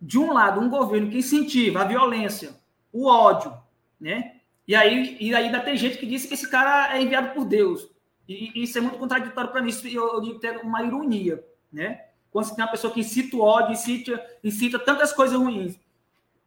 [0.00, 2.56] de um lado, um governo que incentiva a violência,
[2.92, 3.56] o ódio,
[4.00, 4.36] né?
[4.66, 7.44] E aí, e aí ainda tem gente que diz que esse cara é enviado por
[7.44, 7.88] Deus.
[8.28, 9.70] E, e isso é muito contraditório para mim.
[9.70, 12.06] Isso eu, eu digo que é uma ironia, né?
[12.30, 15.78] Quando você tem uma pessoa que incita o ódio, incita, incita tantas coisas ruins.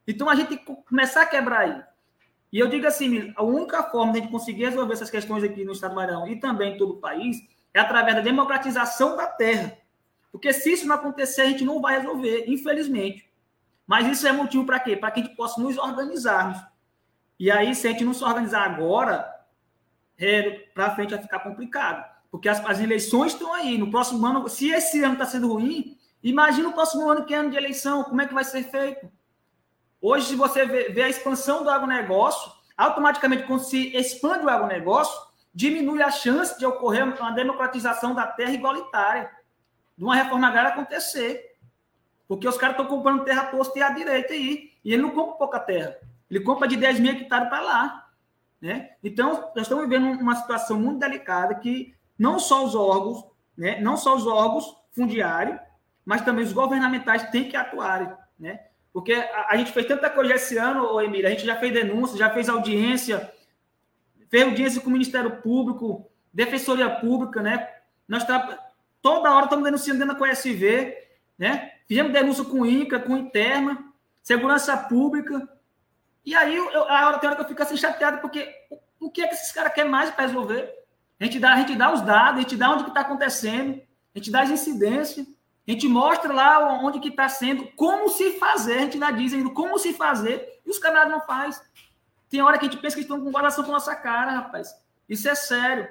[0.08, 1.82] Então a gente tem que começar a quebrar aí.
[2.56, 5.66] E eu digo assim, a única forma de a gente conseguir resolver essas questões aqui
[5.66, 9.28] no Estado do Maranhão e também em todo o país é através da democratização da
[9.28, 9.78] terra.
[10.32, 13.30] Porque se isso não acontecer, a gente não vai resolver, infelizmente.
[13.86, 14.96] Mas isso é motivo para quê?
[14.96, 16.58] Para que a gente possa nos organizarmos.
[17.38, 19.30] E aí, se a gente não se organizar agora,
[20.18, 22.10] é, para frente vai ficar complicado.
[22.32, 23.78] Porque as, as, eleições estão aí.
[23.78, 27.38] No próximo ano, se esse ano está sendo ruim, imagina o próximo ano que é
[27.38, 29.12] ano de eleição, como é que vai ser feito?
[30.08, 35.20] Hoje, se você vê, a expansão do agronegócio, automaticamente, quando se expande o agronegócio,
[35.52, 39.32] diminui a chance de ocorrer uma democratização da terra igualitária,
[39.98, 41.58] de uma reforma agrária acontecer.
[42.28, 44.74] Porque os caras estão comprando terra posta e à direita aí.
[44.84, 45.98] E ele não compra pouca terra.
[46.30, 48.08] Ele compra de 10 mil hectares para lá.
[48.62, 48.92] Né?
[49.04, 53.26] Então, nós estamos vivendo uma situação muito delicada que não só os órgãos,
[53.58, 53.82] né?
[53.82, 55.60] não só os órgãos fundiários,
[56.06, 58.30] mas também os governamentais têm que atuar.
[58.38, 58.60] Né?
[58.96, 62.18] Porque a, a, gente fez tanta coisa esse ano, Emília, a gente já fez denúncia,
[62.18, 63.30] já fez audiência,
[64.30, 67.70] fez audiência com o Ministério Público, Defensoria Pública, né?
[68.08, 68.58] Nós tá,
[69.02, 70.96] toda hora estamos denunciando dentro da COSV,
[71.38, 71.74] né?
[71.86, 73.84] Fizemos denúncia com INCA, com Interna,
[74.24, 75.46] Segurança Pública.
[76.26, 79.12] E aí, eu, a hora, tem hora que eu fico assim chateado, porque o, o
[79.12, 80.74] que é que esses caras querem mais para resolver?
[81.20, 83.82] A gente, dá, a gente dá os dados, a gente dá onde está acontecendo,
[84.16, 85.28] a gente dá as incidências,
[85.68, 89.34] a gente mostra lá onde que está sendo, como se fazer, a gente ainda diz
[89.34, 91.62] ainda como se fazer, e os camaradas não faz.
[92.30, 94.76] Tem hora que a gente pensa que estão com guardação com nossa cara, rapaz.
[95.08, 95.88] Isso é sério.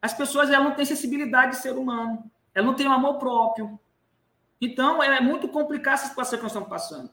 [0.00, 2.30] As pessoas elas não têm sensibilidade de ser humano.
[2.54, 3.78] Elas não têm um amor próprio.
[4.60, 7.10] Então, é muito complicada essa situação que nós estamos passando.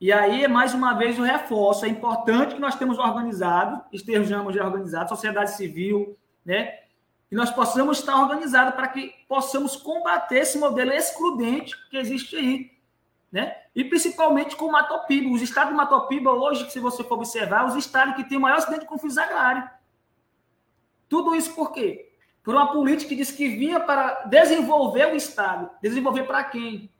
[0.00, 1.84] E aí, mais uma vez, o reforço.
[1.84, 6.80] É importante que nós temos organizado, estejamos já organizados, sociedade civil, né?
[7.28, 12.78] Que nós possamos estar organizados para que possamos combater esse modelo excludente que existe aí.
[13.30, 13.54] Né?
[13.74, 15.28] E principalmente com o Matopiba.
[15.30, 18.56] Os estados do Matopiba, hoje, se você for observar, os estados que têm o maior
[18.56, 19.68] acidente de conflitos agrários.
[21.08, 22.12] Tudo isso por quê?
[22.42, 25.70] Por uma política que disse que vinha para desenvolver o Estado.
[25.82, 26.90] Desenvolver para quem?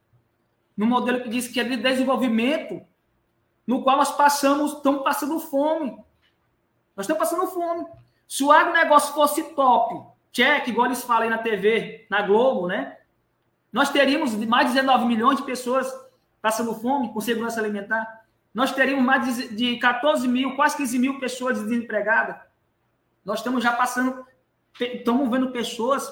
[0.77, 2.83] No modelo que disse que é de desenvolvimento,
[3.67, 5.93] no qual nós passamos, estamos passando fome.
[6.95, 7.87] Nós estamos passando fome.
[8.27, 12.97] Se o agronegócio fosse top, check, igual eles falam aí na TV, na Globo, né?
[13.73, 15.93] Nós teríamos mais de 19 milhões de pessoas
[16.41, 18.25] passando fome com segurança alimentar.
[18.55, 22.37] Nós teríamos mais de 14 mil, quase 15 mil pessoas desempregadas.
[23.25, 24.25] Nós estamos já passando,
[24.81, 26.11] estamos vendo pessoas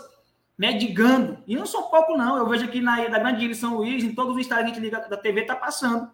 [0.58, 1.38] medigando.
[1.46, 2.36] E não são pouco, não.
[2.36, 5.16] Eu vejo aqui na da Grande São Luís, em todos os estados que liga da
[5.16, 6.10] TV, está passando.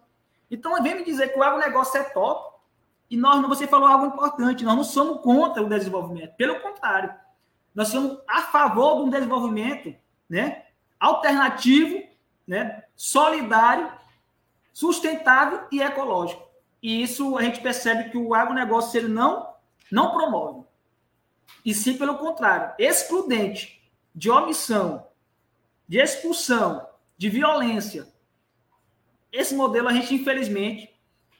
[0.49, 2.53] Então, vem me dizer que o agronegócio é top.
[3.09, 6.35] E nós, você falou algo importante, nós não somos contra o desenvolvimento.
[6.35, 7.13] Pelo contrário,
[7.73, 9.95] nós somos a favor de um desenvolvimento
[10.29, 10.65] né,
[10.99, 12.03] alternativo,
[12.47, 13.91] né, solidário,
[14.71, 16.43] sustentável e ecológico.
[16.81, 19.53] E isso a gente percebe que o agronegócio ele não,
[19.91, 20.65] não promove.
[21.65, 23.81] E sim, pelo contrário, excludente,
[24.13, 25.07] de omissão,
[25.87, 28.07] de expulsão, de violência.
[29.31, 30.93] Esse modelo a gente, infelizmente,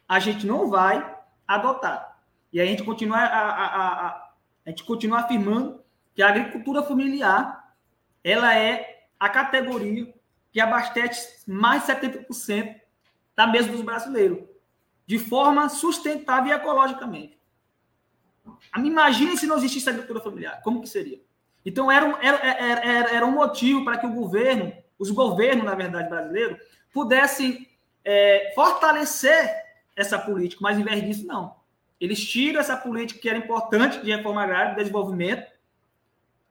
[0.08, 1.18] a gente não vai
[1.48, 2.20] adotar.
[2.52, 4.32] E a gente continua a, a, a,
[4.66, 5.83] a gente continua afirmando
[6.14, 7.74] que a agricultura familiar
[8.24, 10.14] ela é a categoria
[10.52, 12.80] que abastece mais de 70%
[13.36, 14.40] da mesa dos brasileiros,
[15.06, 17.38] de forma sustentável e ecologicamente.
[18.78, 21.22] Imagine se não existisse agricultura familiar, como que seria?
[21.66, 25.76] Então, era um, era, era, era um motivo para que o governo, os governos, na
[25.76, 26.58] verdade, brasileiros,
[26.94, 27.68] pudessem
[28.04, 29.50] é, fortalecer
[29.96, 31.56] essa política, mas em vez disso, não.
[32.00, 35.53] Eles tiram essa política que era importante de reforma agrária, de desenvolvimento,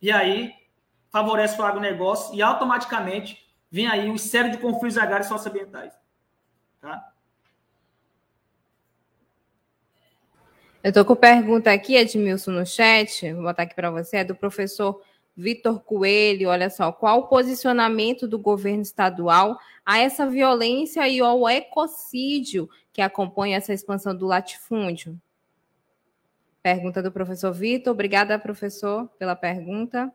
[0.03, 0.53] e aí
[1.11, 3.39] favorece o agronegócio e automaticamente
[3.71, 5.95] vem aí um série de conflitos agrários socioambientais.
[6.81, 7.13] Tá?
[10.83, 14.35] Eu estou com pergunta aqui, Edmilson, no chat, vou botar aqui para você, é do
[14.35, 15.01] professor
[15.37, 16.49] Vitor Coelho.
[16.49, 23.01] Olha só, qual o posicionamento do governo estadual a essa violência e ao ecocídio que
[23.01, 25.17] acompanha essa expansão do latifúndio?
[26.63, 27.93] Pergunta do professor Vitor.
[27.93, 30.13] Obrigada, professor, pela pergunta.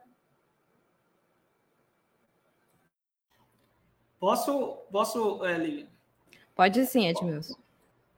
[4.19, 5.87] Posso, posso, é, Lilian?
[6.55, 7.55] Pode sim, Edmilson.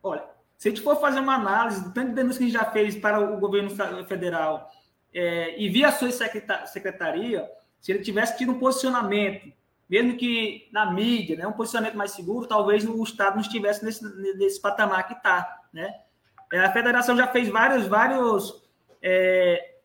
[0.01, 0.23] Olha,
[0.57, 2.71] se a gente for fazer uma análise do tanto de denúncias que a gente já
[2.71, 3.69] fez para o governo
[4.05, 4.71] federal
[5.13, 7.49] é, e via a sua secretaria,
[7.81, 9.51] se ele tivesse tido um posicionamento,
[9.89, 14.03] mesmo que na mídia, né, um posicionamento mais seguro, talvez o Estado não estivesse nesse,
[14.37, 15.63] nesse patamar que está.
[15.73, 15.99] Né?
[16.53, 18.63] É, a federação já fez vários, vários
[19.01, 19.75] é,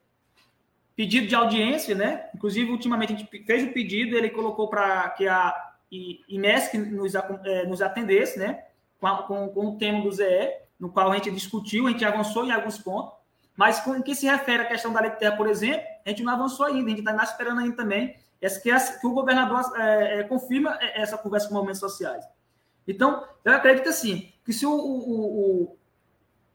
[0.97, 2.29] pedidos de audiência, né?
[2.35, 5.55] Inclusive, ultimamente, a gente fez o um pedido, ele colocou para que a
[6.29, 8.65] IMESC nos, é, nos atendesse, né?
[9.01, 12.45] Com, com, com o tema do ZE no qual a gente discutiu, a gente avançou
[12.45, 13.15] em alguns pontos,
[13.57, 16.23] mas com que se refere à questão da lei de terra, por exemplo, a gente
[16.23, 18.17] não avançou ainda, a gente está esperando ainda também
[18.63, 22.25] que, essa, que o governador é, é, confirma essa conversa com movimentos sociais.
[22.87, 25.77] Então, eu acredito assim, que se o, o, o,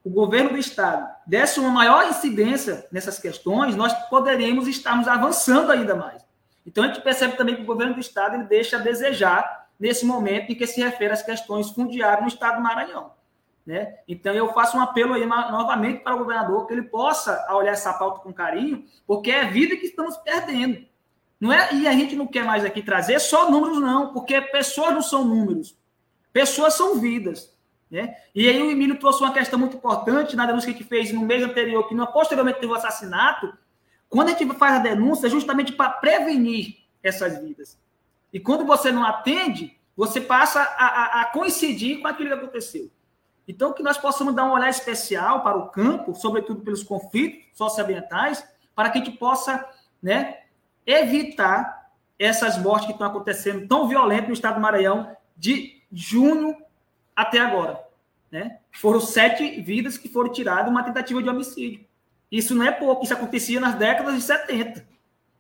[0.04, 5.96] o governo do Estado desse uma maior incidência nessas questões, nós poderíamos estarmos avançando ainda
[5.96, 6.24] mais.
[6.66, 10.06] Então, a gente percebe também que o governo do Estado ele deixa a desejar nesse
[10.06, 13.12] momento em que se refere às questões fundiárias no Estado do Maranhão.
[13.66, 13.98] Né?
[14.08, 17.94] Então, eu faço um apelo aí novamente para o governador que ele possa olhar essa
[17.94, 20.86] pauta com carinho, porque é vida que estamos perdendo.
[21.40, 24.94] Não é, e a gente não quer mais aqui trazer só números, não, porque pessoas
[24.94, 25.78] não são números,
[26.34, 27.56] pessoas são vidas.
[27.90, 28.16] Né?
[28.36, 31.44] E aí o Emílio trouxe uma questão muito importante na denúncia que fez no mês
[31.44, 33.52] anterior, que posteriormente teve o assassinato,
[34.08, 37.80] quando a gente faz a denúncia, é justamente para prevenir essas vidas.
[38.34, 42.90] E quando você não atende, você passa a, a, a coincidir com aquilo que aconteceu.
[43.48, 48.48] Então, que nós possamos dar um olhar especial para o campo, sobretudo pelos conflitos socioambientais,
[48.76, 49.68] para que a gente possa
[50.02, 50.42] né,
[50.86, 56.56] evitar essas mortes que estão acontecendo tão violentas no estado do Maranhão de junho
[57.20, 57.84] até agora.
[58.32, 58.60] Né?
[58.72, 61.86] Foram sete vidas que foram tiradas uma tentativa de homicídio.
[62.32, 64.88] Isso não é pouco, isso acontecia nas décadas de 70.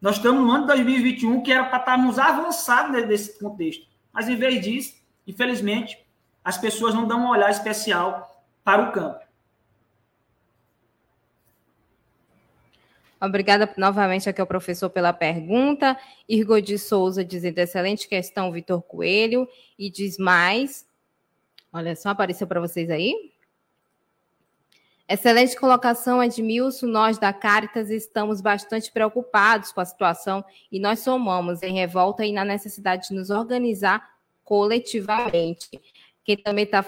[0.01, 3.87] Nós estamos no ano de 2021, que era para estarmos avançados nesse contexto.
[4.11, 6.05] Mas, em vez disso, infelizmente,
[6.43, 9.19] as pessoas não dão um olhar especial para o campo.
[13.21, 15.97] Obrigada novamente aqui ao professor pela pergunta.
[16.27, 19.47] Irgo de Souza dizendo excelente questão, Vitor Coelho.
[19.77, 20.88] E diz mais.
[21.71, 23.13] Olha só, apareceu para vocês aí.
[25.07, 26.85] Excelente colocação, Edmilson.
[26.85, 32.31] Nós da Caritas estamos bastante preocupados com a situação e nós somamos em revolta e
[32.31, 34.07] na necessidade de nos organizar
[34.43, 35.67] coletivamente.
[36.23, 36.83] Quem também está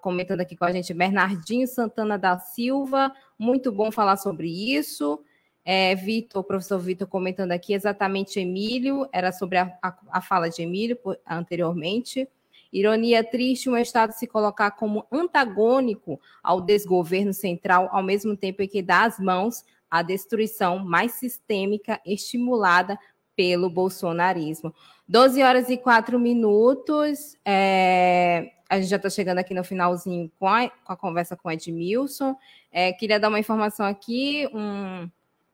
[0.00, 3.12] comentando aqui com a gente é Bernardinho Santana da Silva.
[3.38, 5.22] Muito bom falar sobre isso.
[5.62, 10.48] É, Vitor, o professor Vitor comentando aqui exatamente Emílio, era sobre a, a, a fala
[10.48, 12.26] de Emílio por, anteriormente.
[12.72, 18.68] Ironia triste um Estado se colocar como antagônico ao desgoverno central, ao mesmo tempo em
[18.68, 22.98] que dá as mãos à destruição mais sistêmica estimulada
[23.34, 24.74] pelo bolsonarismo.
[25.08, 27.36] 12 horas e 4 minutos.
[27.44, 31.50] É, a gente já está chegando aqui no finalzinho com a, com a conversa com
[31.50, 32.36] Edmilson.
[32.70, 35.08] É, queria dar uma informação aqui, um,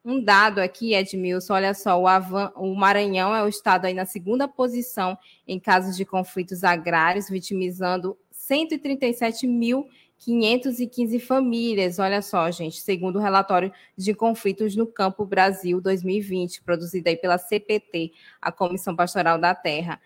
[0.05, 4.05] um dado aqui, Edmilson, olha só, o, Avan, o Maranhão é o estado aí na
[4.05, 5.17] segunda posição
[5.49, 11.99] em casos de conflitos agrários, vitimizando 137.515 famílias.
[11.99, 17.39] Olha só, gente, segundo o relatório de conflitos no Campo Brasil 2020, produzido aí pela
[17.39, 19.99] CPT, a Comissão Pastoral da Terra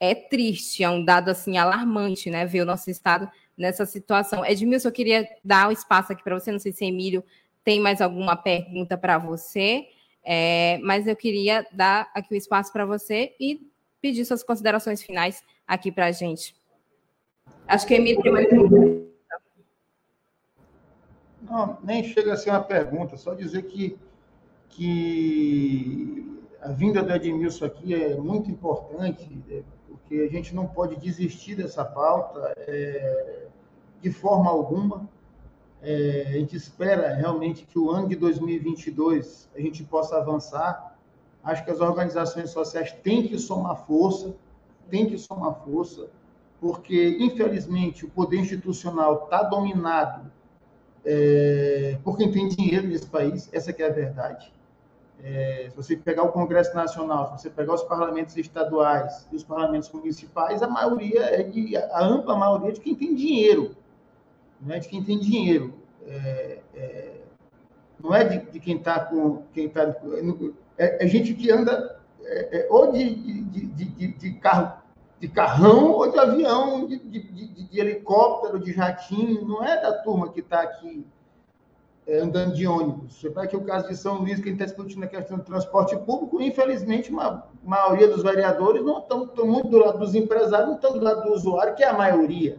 [0.00, 2.46] é triste, é um dado assim alarmante, né?
[2.46, 4.44] Ver o nosso estado nessa situação.
[4.44, 7.24] Edmilson, eu queria dar o espaço aqui para você, não sei se Emílio
[7.66, 9.88] tem mais alguma pergunta para você,
[10.24, 13.60] é, mas eu queria dar aqui o espaço para você e
[14.00, 16.54] pedir suas considerações finais aqui para a gente.
[17.66, 18.46] Acho que Emílio tem mais.
[21.42, 23.98] Não, nem chega a ser uma pergunta, só dizer que,
[24.68, 30.94] que a vinda do Edmilson aqui é muito importante, é, porque a gente não pode
[31.00, 33.48] desistir dessa pauta é,
[34.00, 35.08] de forma alguma.
[35.88, 40.98] É, a gente espera realmente que o ano de 2022 a gente possa avançar.
[41.44, 44.34] Acho que as organizações sociais têm que somar força,
[44.90, 46.08] têm que somar força,
[46.60, 50.28] porque, infelizmente, o poder institucional está dominado
[51.04, 54.52] é, por quem tem dinheiro nesse país, essa é a verdade.
[55.22, 59.44] É, se você pegar o Congresso Nacional, se você pegar os parlamentos estaduais e os
[59.44, 63.76] parlamentos municipais, a maioria é de, a ampla maioria é de quem tem dinheiro,
[64.60, 65.74] não é de quem tem dinheiro,
[66.06, 67.20] é, é,
[68.02, 69.82] não é de, de quem está com quem está
[70.78, 74.82] é, é, gente que anda é, é, ou de, de, de, carro
[75.20, 77.00] de carrão ou de avião, de,
[77.72, 81.06] helicóptero, de jatinho, não é da turma que está aqui
[82.06, 83.14] é, andando de ônibus.
[83.18, 85.96] Você vai aqui o caso de São Luís, que está discutindo a questão do transporte
[85.96, 90.76] público, infelizmente, uma maioria dos vereadores não estão, estão muito do lado dos empresários, não
[90.76, 92.58] estão do lado do usuário, que é a maioria.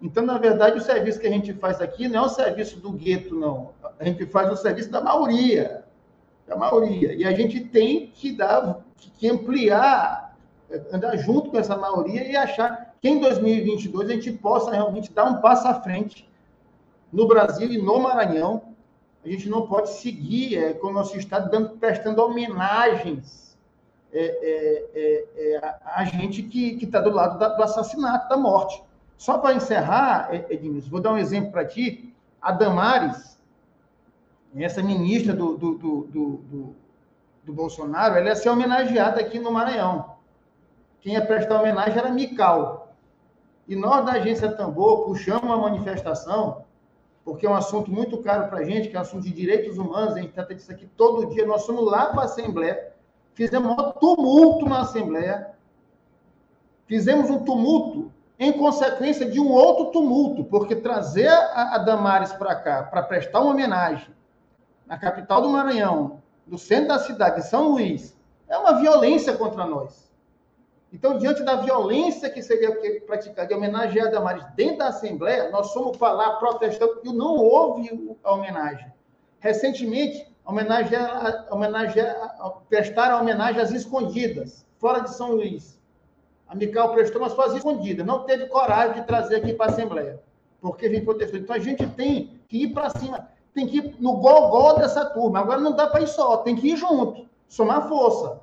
[0.00, 2.92] Então, na verdade, o serviço que a gente faz aqui não é o serviço do
[2.92, 3.70] gueto, não.
[3.98, 5.84] A gente faz o serviço da maioria.
[6.46, 7.14] Da maioria.
[7.14, 10.36] E a gente tem que dar, que ampliar,
[10.92, 15.24] andar junto com essa maioria e achar que em 2022 a gente possa realmente dar
[15.24, 16.28] um passo à frente
[17.12, 18.62] no Brasil e no Maranhão.
[19.24, 23.56] A gente não pode seguir é, com o nosso Estado dando, prestando homenagens
[24.12, 28.82] é, é, é, é a, gente que está do lado da, do assassinato, da morte.
[29.18, 32.14] Só para encerrar, é, Edmilson, vou dar um exemplo para ti.
[32.40, 33.38] A Damares,
[34.56, 36.76] essa ministra do, do, do, do,
[37.44, 40.16] do Bolsonaro, ela ia ser homenageada aqui no Maranhão.
[41.00, 42.94] Quem ia prestar homenagem era Mical.
[43.66, 46.64] E nós, da agência Tambor, puxamos uma manifestação
[47.28, 49.76] porque é um assunto muito caro para a gente, que é um assunto de direitos
[49.76, 51.44] humanos, a gente trata disso aqui todo dia.
[51.44, 52.90] Nós fomos lá para a Assembleia,
[53.34, 55.50] fizemos um tumulto na Assembleia,
[56.86, 62.54] fizemos um tumulto em consequência de um outro tumulto, porque trazer a, a Damares para
[62.54, 64.14] cá, para prestar uma homenagem
[64.86, 68.16] na capital do Maranhão, no centro da cidade, de São Luís,
[68.48, 70.08] é uma violência contra nós.
[70.90, 72.74] Então, diante da violência que seria
[73.06, 77.36] praticada de homenagear a Damares dentro da Assembleia, nós fomos para lá protestando e não
[77.36, 78.90] houve a homenagem.
[79.38, 82.36] Recentemente, homenagear, homenagear,
[82.70, 85.77] prestaram homenagem às escondidas, fora de São Luís.
[86.48, 88.06] A Mical prestou, mas foi escondidas.
[88.06, 90.20] Não teve coragem de trazer aqui para a Assembleia,
[90.60, 91.38] porque gente protestou.
[91.38, 95.40] Então, a gente tem que ir para cima, tem que ir no gol-gol dessa turma.
[95.40, 98.40] Agora, não dá para ir só, tem que ir junto, somar força.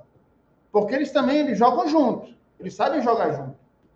[0.72, 2.36] Porque eles também eles jogam juntos.
[2.60, 3.56] Eles sabem jogar junto.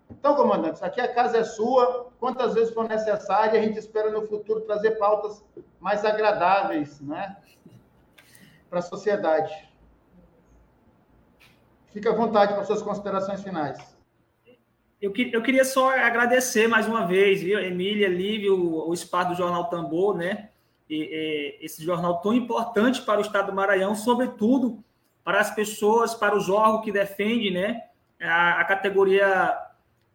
[0.09, 2.09] Então, comandante, aqui a casa é sua.
[2.19, 5.43] Quantas vezes for necessário, a gente espera no futuro trazer pautas
[5.79, 7.37] mais agradáveis né,
[8.69, 9.69] para a sociedade.
[11.87, 13.98] Fique à vontade para suas considerações finais.
[15.01, 19.35] Eu, eu queria só agradecer mais uma vez, viu, Emília, Lívia, o, o espaço do
[19.35, 20.49] Jornal Tambor, né?
[20.89, 20.95] E,
[21.61, 24.83] e, esse jornal tão importante para o Estado do Maranhão, sobretudo
[25.23, 27.83] para as pessoas, para os órgãos que defendem, né?
[28.21, 29.57] a, a categoria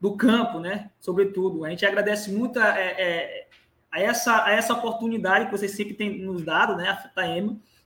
[0.00, 0.90] do campo, né?
[1.00, 1.64] Sobretudo.
[1.64, 3.46] A gente agradece muito a, é, é,
[3.90, 6.90] a, essa, a essa oportunidade que vocês sempre têm nos dado, né?
[6.90, 7.24] A.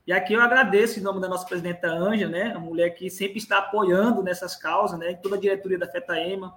[0.07, 2.53] E aqui eu agradeço em nome da nossa presidenta Anja, né?
[2.55, 5.15] A mulher que sempre está apoiando nessas causas, né?
[5.15, 6.57] Toda a diretoria da FETAEMA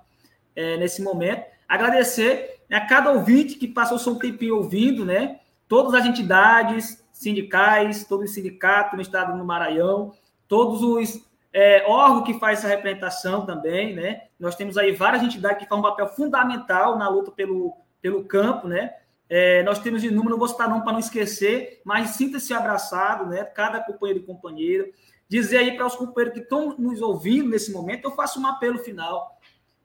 [0.56, 1.44] é, nesse momento.
[1.68, 5.40] Agradecer né, a cada ouvinte que passou seu tempinho ouvindo, né?
[5.68, 10.14] Todas as entidades, sindicais, todos os sindicatos no estado do Maranhão,
[10.48, 14.24] todos os é, órgãos que faz essa representação também, né?
[14.40, 18.68] Nós temos aí várias entidades que fazem um papel fundamental na luta pelo, pelo campo,
[18.68, 18.94] né?
[19.30, 23.28] É, nós temos de número, não vou citar não para não esquecer, mas sinta-se abraçado,
[23.28, 23.44] né?
[23.46, 24.90] Cada companheiro e companheira.
[25.30, 28.80] Dizer aí para os companheiros que estão nos ouvindo nesse momento, eu faço um apelo
[28.80, 29.40] final.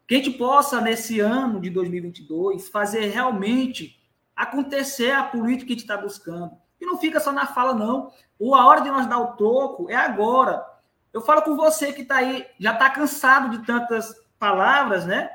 [0.07, 4.01] Que a gente possa, nesse ano de 2022, fazer realmente
[4.35, 6.53] acontecer a política que a gente está buscando.
[6.81, 8.13] E não fica só na fala, não.
[8.39, 10.65] Ou a hora de nós dar o toco é agora.
[11.13, 15.31] Eu falo com você que está aí, já está cansado de tantas palavras, né?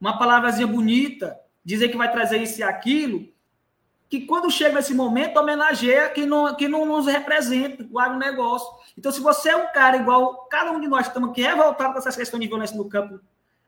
[0.00, 3.32] Uma palavrazinha bonita, dizer que vai trazer isso e aquilo
[4.12, 8.68] que quando chega esse momento, homenageia quem não, quem não nos representa, o agronegócio.
[8.94, 11.98] Então, se você é um cara igual cada um de nós estamos aqui revoltados com
[11.98, 13.18] essa questão de violência no campo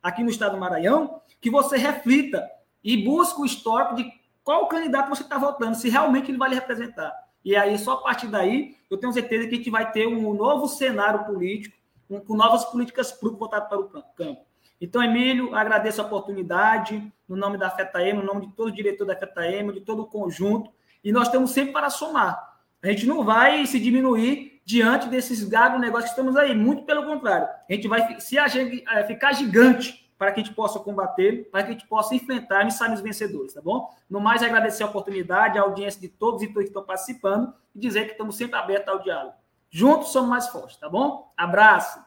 [0.05, 2.47] aqui no estado do Maranhão, que você reflita
[2.85, 6.55] e busque o histórico de qual candidato você está votando, se realmente ele vai lhe
[6.55, 7.11] representar.
[7.43, 10.35] E aí, só a partir daí, eu tenho certeza que a gente vai ter um
[10.35, 11.75] novo cenário político,
[12.11, 14.43] um, com novas políticas públicas voltadas para o campo.
[14.79, 19.07] Então, Emílio, agradeço a oportunidade, no nome da FETAEM, no nome de todo o diretor
[19.07, 20.71] da FETAEM, de todo o conjunto,
[21.03, 22.59] e nós estamos sempre para somar.
[22.83, 27.47] A gente não vai se diminuir diante desses negócios que estamos aí, muito pelo contrário.
[27.69, 31.51] A gente vai se a gente, é, ficar gigante para que a gente possa combater,
[31.51, 33.91] para que a gente possa enfrentar e sairmos vencedores, tá bom?
[34.09, 37.79] No mais, agradecer a oportunidade, a audiência de todos e todos que estão participando e
[37.79, 39.35] dizer que estamos sempre abertos ao diálogo.
[39.71, 41.33] Juntos somos mais fortes, tá bom?
[41.37, 42.01] Abraço!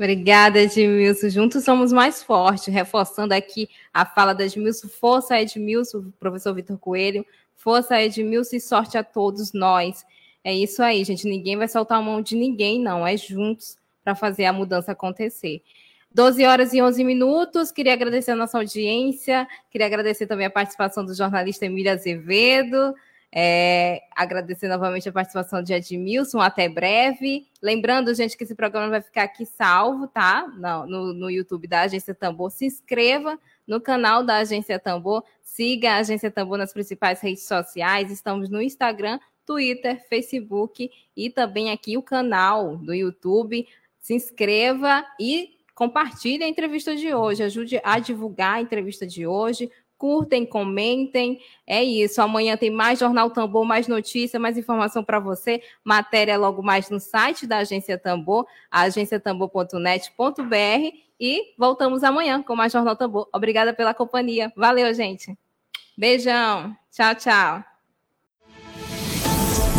[0.00, 1.28] Obrigada, Edmilson.
[1.28, 2.72] Juntos somos mais fortes.
[2.72, 4.88] Reforçando aqui a fala da Edmilson.
[4.88, 7.26] Força, Edmilson, professor Vitor Coelho.
[7.54, 10.06] Força, Edmilson, e sorte a todos nós.
[10.42, 11.28] É isso aí, gente.
[11.28, 13.06] Ninguém vai soltar a mão de ninguém, não.
[13.06, 15.62] É juntos para fazer a mudança acontecer.
[16.12, 17.70] 12 horas e 11 minutos.
[17.70, 19.46] Queria agradecer a nossa audiência.
[19.70, 22.94] Queria agradecer também a participação do jornalista Emília Azevedo.
[23.32, 27.46] É, agradecer novamente a participação de Edmilson, até breve.
[27.62, 30.48] Lembrando, gente, que esse programa vai ficar aqui salvo, tá?
[30.56, 32.50] No, no, no, YouTube da Agência Tambor.
[32.50, 33.38] Se inscreva
[33.68, 38.10] no canal da Agência Tambor, siga a Agência Tambor nas principais redes sociais.
[38.10, 39.20] Estamos no Instagram,
[39.50, 43.66] Twitter, Facebook e também aqui o canal do YouTube.
[43.98, 49.70] Se inscreva e compartilhe a entrevista de hoje, ajude a divulgar a entrevista de hoje
[50.00, 51.38] curtem, comentem.
[51.66, 52.22] É isso.
[52.22, 55.62] Amanhã tem mais Jornal Tambor, mais notícia, mais informação para você.
[55.84, 60.96] Matéria logo mais no site da Agência Tambor, agenciatambor.net.br.
[61.20, 63.28] E voltamos amanhã com mais Jornal Tambor.
[63.30, 64.50] Obrigada pela companhia.
[64.56, 65.36] Valeu, gente.
[65.98, 66.74] Beijão.
[66.90, 67.69] Tchau, tchau.